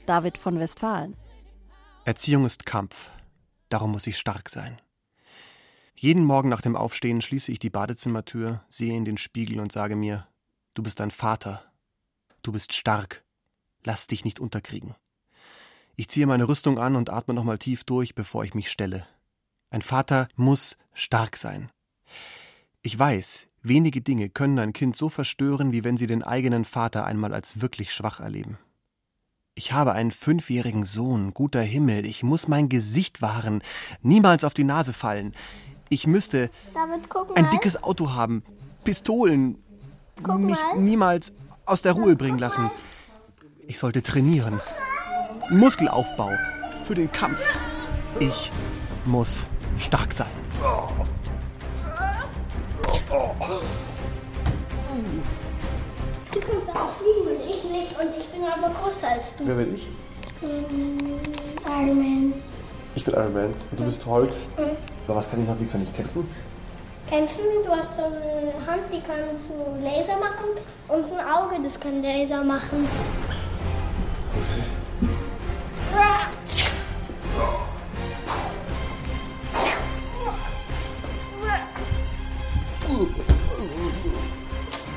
[0.05, 1.15] David von Westfalen.
[2.05, 3.11] Erziehung ist Kampf.
[3.69, 4.77] Darum muss ich stark sein.
[5.95, 9.95] Jeden Morgen nach dem Aufstehen schließe ich die Badezimmertür, sehe in den Spiegel und sage
[9.95, 10.27] mir,
[10.73, 11.63] du bist ein Vater.
[12.41, 13.23] Du bist stark.
[13.83, 14.95] Lass dich nicht unterkriegen.
[15.95, 19.05] Ich ziehe meine Rüstung an und atme nochmal tief durch, bevor ich mich stelle.
[19.69, 21.71] Ein Vater muss stark sein.
[22.81, 27.05] Ich weiß, wenige Dinge können ein Kind so verstören, wie wenn sie den eigenen Vater
[27.05, 28.57] einmal als wirklich schwach erleben.
[29.55, 33.61] Ich habe einen fünfjährigen Sohn, guter Himmel, ich muss mein Gesicht wahren,
[34.01, 35.33] niemals auf die Nase fallen.
[35.93, 37.35] Ich müsste David, guck mal.
[37.35, 38.41] ein dickes Auto haben,
[38.83, 39.63] Pistolen,
[40.39, 41.33] mich niemals
[41.67, 42.71] aus der Ruhe bringen lassen.
[43.67, 44.59] Ich sollte trainieren.
[45.51, 46.31] Muskelaufbau
[46.83, 47.41] für den Kampf.
[48.19, 48.51] Ich
[49.05, 49.45] muss
[49.77, 50.25] stark sein.
[56.33, 59.45] Du kannst auch fliegen und ich nicht und ich bin aber größer als du.
[59.45, 59.87] Wer bin ich?
[60.41, 61.19] Ähm,
[61.67, 62.33] Iron Man.
[62.95, 63.53] Ich bin Iron Man.
[63.69, 64.31] Und du bist Hulk.
[64.57, 64.92] Mhm.
[65.05, 65.59] Aber was kann ich noch?
[65.59, 66.27] Wie kann ich kämpfen?
[67.09, 70.49] Kämpfen, du hast so eine Hand, die kann so Laser machen
[70.87, 72.87] und ein Auge, das kann Laser machen.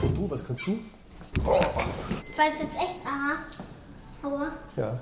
[0.03, 0.79] Und du, was kannst du?
[1.43, 2.97] Weil es jetzt echt.
[3.05, 3.37] Aha.
[4.23, 4.53] Aua.
[4.77, 5.01] Ja.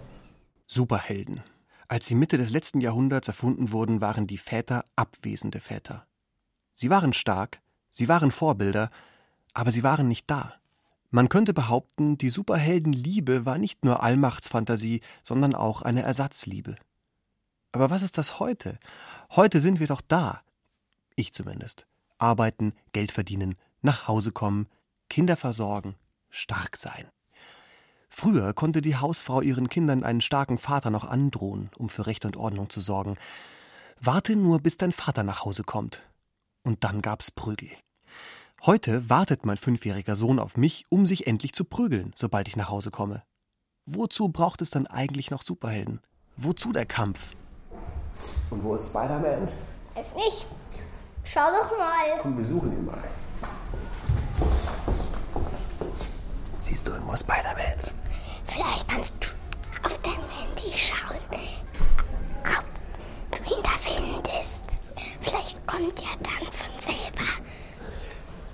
[0.66, 1.42] Superhelden.
[1.94, 6.08] Als sie Mitte des letzten Jahrhunderts erfunden wurden, waren die Väter abwesende Väter.
[6.74, 8.90] Sie waren stark, sie waren Vorbilder,
[9.52, 10.54] aber sie waren nicht da.
[11.10, 16.74] Man könnte behaupten, die Superheldenliebe war nicht nur Allmachtsfantasie, sondern auch eine Ersatzliebe.
[17.70, 18.80] Aber was ist das heute?
[19.30, 20.42] Heute sind wir doch da.
[21.14, 21.86] Ich zumindest.
[22.18, 24.66] Arbeiten, Geld verdienen, nach Hause kommen,
[25.08, 25.94] Kinder versorgen,
[26.28, 27.06] stark sein.
[28.16, 32.36] Früher konnte die Hausfrau ihren Kindern einen starken Vater noch androhen, um für Recht und
[32.36, 33.16] Ordnung zu sorgen.
[34.00, 36.08] Warte nur, bis dein Vater nach Hause kommt.
[36.62, 37.70] Und dann gab's Prügel.
[38.64, 42.68] Heute wartet mein fünfjähriger Sohn auf mich, um sich endlich zu prügeln, sobald ich nach
[42.68, 43.24] Hause komme.
[43.84, 46.00] Wozu braucht es dann eigentlich noch Superhelden?
[46.36, 47.34] Wozu der Kampf?
[48.48, 49.48] Und wo ist Spider-Man?
[49.96, 50.46] Es nicht.
[51.24, 52.20] Schau doch mal.
[52.20, 53.02] Komm, wir suchen ihn mal.
[56.64, 57.92] Siehst du irgendwo Spider-Man?
[58.44, 59.28] Vielleicht kannst du
[59.86, 61.18] auf deinem Handy schauen,
[62.42, 62.64] ob
[63.30, 64.78] du ihn da findest.
[65.20, 67.28] Vielleicht kommt er dann von selber.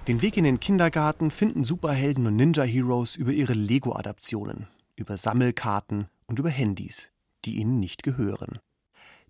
[0.08, 6.40] Den Weg in den Kindergarten finden Superhelden und Ninja-Heroes über ihre Lego-Adaptionen, über Sammelkarten und
[6.40, 7.12] über Handys,
[7.44, 8.58] die ihnen nicht gehören.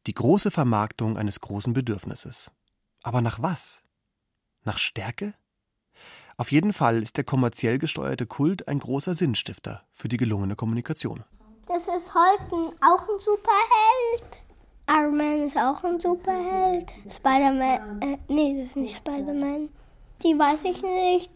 [0.07, 2.51] Die große Vermarktung eines großen Bedürfnisses.
[3.03, 3.83] Aber nach was?
[4.64, 5.35] Nach Stärke?
[6.41, 11.22] Auf jeden Fall ist der kommerziell gesteuerte Kult ein großer Sinnstifter für die gelungene Kommunikation.
[11.66, 14.38] Das ist Hulk ein- auch ein Superheld.
[14.88, 16.95] Iron Man ist auch ein Superheld.
[17.14, 19.68] Spider-Man, äh, nee, das ist nicht Spider-Man.
[20.22, 21.30] Die weiß ich nicht.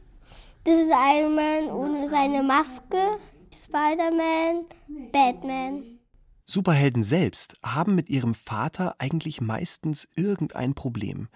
[0.64, 3.18] Das ist Iron Man ohne seine Maske.
[3.52, 4.64] Spider-Man,
[5.12, 5.98] Batman.
[6.46, 11.28] Superhelden selbst haben mit ihrem Vater eigentlich meistens irgendein Problem.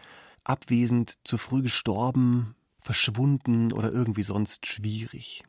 [0.43, 5.43] Abwesend, zu früh gestorben, verschwunden oder irgendwie sonst schwierig.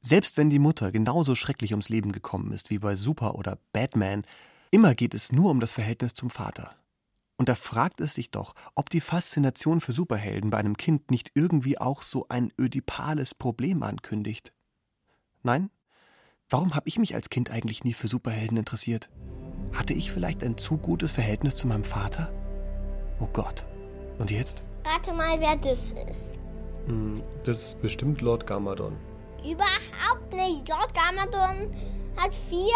[0.00, 4.22] Selbst wenn die Mutter genauso schrecklich ums Leben gekommen ist wie bei Super oder Batman,
[4.70, 6.76] immer geht es nur um das Verhältnis zum Vater.
[7.36, 11.32] Und da fragt es sich doch, ob die Faszination für Superhelden bei einem Kind nicht
[11.34, 14.52] irgendwie auch so ein ödipales Problem ankündigt.
[15.42, 15.70] Nein?
[16.48, 19.10] Warum habe ich mich als Kind eigentlich nie für Superhelden interessiert?
[19.72, 22.32] Hatte ich vielleicht ein zu gutes Verhältnis zu meinem Vater?
[23.20, 23.66] Oh Gott.
[24.18, 24.62] Und jetzt?
[24.84, 26.38] Rate mal, wer das ist.
[26.86, 28.92] Hm, Das ist bestimmt Lord Gamadon.
[29.44, 30.68] Überhaupt nicht.
[30.68, 31.70] Lord Gamadon
[32.16, 32.72] hat vier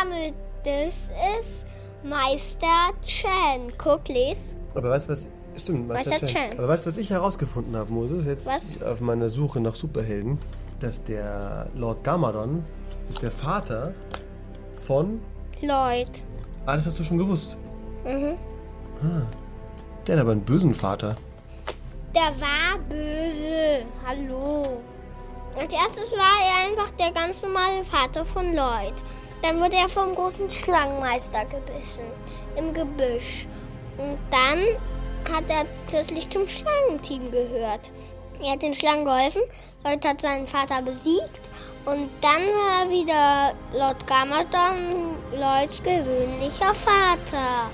[0.00, 0.32] Arme.
[0.64, 1.66] Das ist
[2.02, 3.72] Meister Chen.
[3.78, 4.54] Guck, les.
[4.74, 5.26] Aber weißt du was?
[5.56, 6.50] Stimmt, Meister Meister Chen.
[6.50, 6.58] Chen.
[6.58, 8.26] Aber weißt du, was ich herausgefunden habe, Moses?
[8.26, 8.82] Jetzt Was?
[8.82, 10.38] auf meiner Suche nach Superhelden,
[10.80, 12.64] dass der Lord Gamadon
[13.08, 13.92] ist der Vater
[14.86, 15.20] von.
[15.60, 16.22] Lloyd.
[16.66, 17.56] Ah, das hast du schon gewusst.
[18.04, 18.34] Mhm.
[19.02, 19.22] Ah.
[20.06, 21.14] Der hat aber einen bösen Vater.
[22.14, 23.86] Der war böse.
[24.06, 24.80] Hallo.
[25.58, 28.94] Als erstes war er einfach der ganz normale Vater von Lloyd.
[29.42, 32.04] Dann wurde er vom großen Schlangenmeister gebissen.
[32.54, 33.48] Im Gebüsch.
[33.98, 34.60] Und dann
[35.34, 37.90] hat er plötzlich zum Schlangenteam gehört.
[38.40, 39.42] Er hat den Schlangen geholfen.
[39.84, 41.40] Lloyd hat seinen Vater besiegt.
[41.84, 47.70] Und dann war er wieder Lord Gamadon Lloyds gewöhnlicher Vater.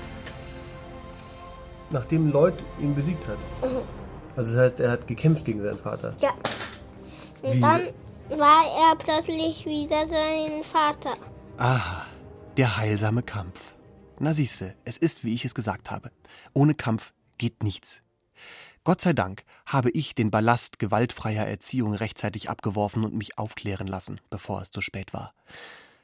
[1.91, 3.37] Nachdem Lloyd ihn besiegt hat.
[3.61, 4.00] Mhm.
[4.35, 6.15] Also das heißt, er hat gekämpft gegen seinen Vater.
[6.21, 6.33] Ja.
[7.41, 7.59] Und Wie?
[7.59, 7.81] dann
[8.39, 11.13] war er plötzlich wieder sein Vater.
[11.57, 12.05] Aha,
[12.57, 13.75] der heilsame Kampf.
[14.19, 16.11] Na siehste, es ist, wie ich es gesagt habe.
[16.53, 18.01] Ohne Kampf geht nichts.
[18.83, 24.19] Gott sei Dank habe ich den Ballast gewaltfreier Erziehung rechtzeitig abgeworfen und mich aufklären lassen,
[24.29, 25.33] bevor es zu spät war.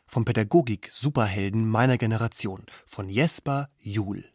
[0.06, 4.26] Vom Pädagogik-Superhelden meiner Generation, von Jesper Juhl.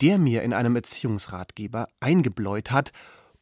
[0.00, 2.92] Der mir in einem Erziehungsratgeber eingebläut hat,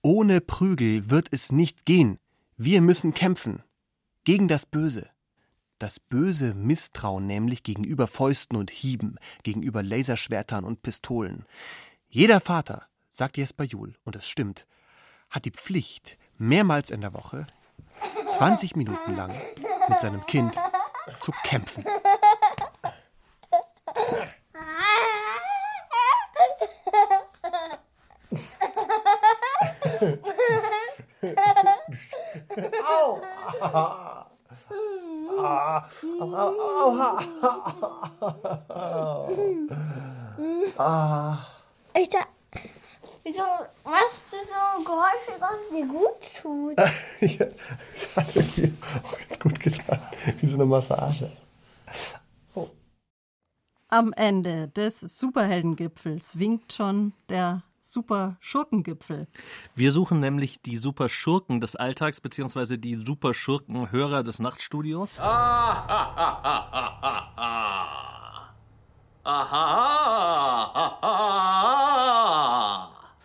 [0.03, 2.19] ohne Prügel wird es nicht gehen.
[2.57, 3.63] Wir müssen kämpfen.
[4.25, 5.11] Gegen das Böse.
[5.79, 11.45] Das böse Misstrauen nämlich gegenüber Fäusten und Hieben, gegenüber Laserschwertern und Pistolen.
[12.09, 14.67] Jeder Vater, sagt Jesper Juhl, und es stimmt,
[15.29, 17.47] hat die Pflicht, mehrmals in der Woche,
[18.29, 19.35] 20 Minuten lang
[19.89, 20.55] mit seinem Kind
[21.21, 21.85] zu kämpfen.
[32.87, 33.21] Au!
[33.61, 34.27] Ah.
[35.39, 35.91] Ah.
[40.79, 41.47] Ah.
[41.95, 42.27] Ich da,
[43.25, 43.43] wieso
[43.85, 46.77] machst du so Geräusche, dass es dir gut tut?
[47.21, 48.73] ja, das hat irgendwie
[49.03, 50.01] auch ganz gut getan.
[50.41, 51.33] Wie so eine Massage.
[53.89, 57.63] Am Ende des Superheldengipfels winkt schon der
[57.93, 59.27] Super-Schurkengipfel.
[59.75, 65.19] Wir suchen nämlich die Superschurken des Alltags beziehungsweise die Superschurken-Hörer des Nachtstudios.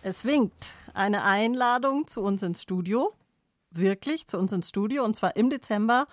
[0.02, 3.12] Es winkt eine Einladung zu uns ins Studio.
[3.70, 5.04] Wirklich zu uns ins Studio.
[5.04, 6.06] Und zwar im Dezember,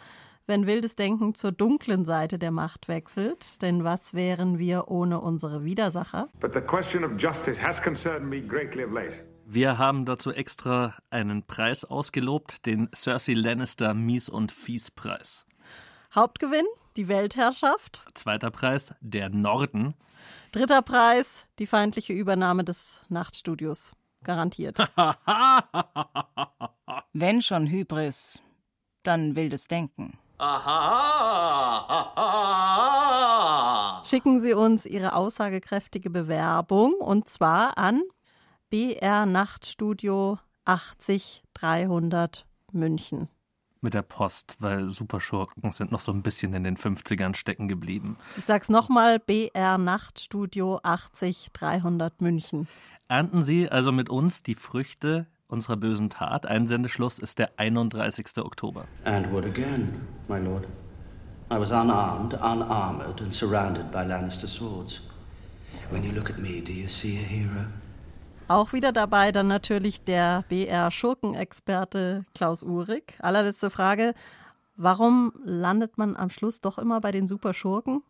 [0.49, 3.61] wenn wildes Denken zur dunklen Seite der Macht wechselt.
[3.61, 6.27] Denn was wären wir ohne unsere Widersacher?
[6.39, 9.23] But the question of justice has concerned me greatly of late.
[9.45, 15.45] Wir haben dazu extra einen Preis ausgelobt, den Cersei Lannister Mies- und Fies-Preis.
[16.13, 16.65] Hauptgewinn,
[16.97, 18.07] die Weltherrschaft.
[18.15, 19.93] Zweiter Preis, der Norden.
[20.51, 23.93] Dritter Preis, die feindliche Übernahme des Nachtstudios.
[24.23, 24.79] Garantiert.
[27.13, 28.41] Wenn schon Hybris,
[29.03, 30.17] dann wildes Denken.
[34.05, 38.01] Schicken Sie uns Ihre aussagekräftige Bewerbung und zwar an
[38.69, 43.27] BR Nachtstudio 80 300 München.
[43.81, 48.17] Mit der Post, weil Superschurken sind noch so ein bisschen in den 50ern stecken geblieben.
[48.37, 52.67] Ich sag's nochmal, BR Nachtstudio 80 300 München.
[53.09, 56.45] Ernten Sie also mit uns die Früchte unserer bösen Tat.
[56.45, 58.37] Einsendeschluss ist der 31.
[58.37, 58.85] Oktober.
[59.03, 60.65] And what again, my lord?
[61.51, 65.01] I was unarmed, unarmored, and surrounded by Lannister swords.
[65.89, 67.65] When you look at me, do you see a hero?
[68.47, 73.15] Auch wieder dabei dann natürlich der BR Schurkenexperte Klaus Uhrig.
[73.19, 74.13] Allerletzte Frage,
[74.75, 78.01] warum landet man am Schluss doch immer bei den Superschurken?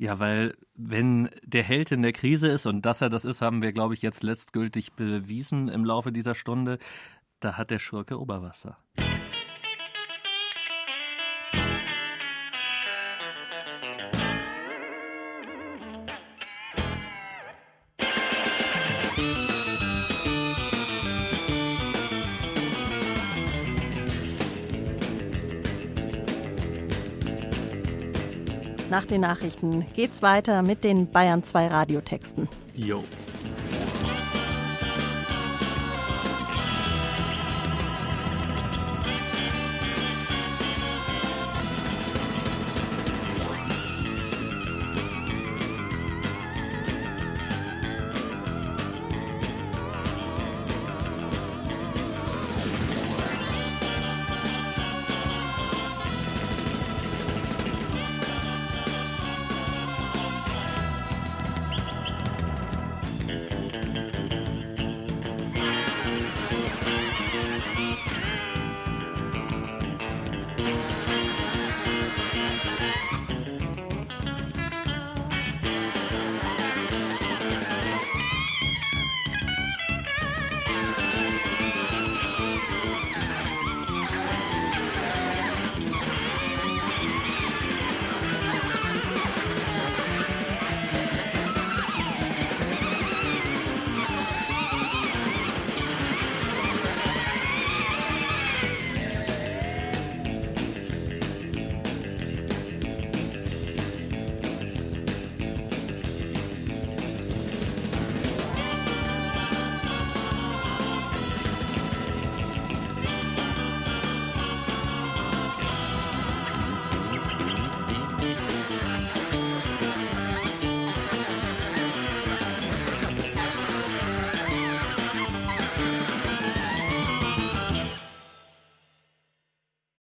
[0.00, 3.60] Ja, weil wenn der Held in der Krise ist, und dass er das ist, haben
[3.60, 6.78] wir, glaube ich, jetzt letztgültig bewiesen im Laufe dieser Stunde,
[7.38, 8.78] da hat der Schurke Oberwasser.
[28.90, 32.48] Nach den Nachrichten geht's weiter mit den Bayern 2 Radiotexten.
[32.74, 33.04] Jo.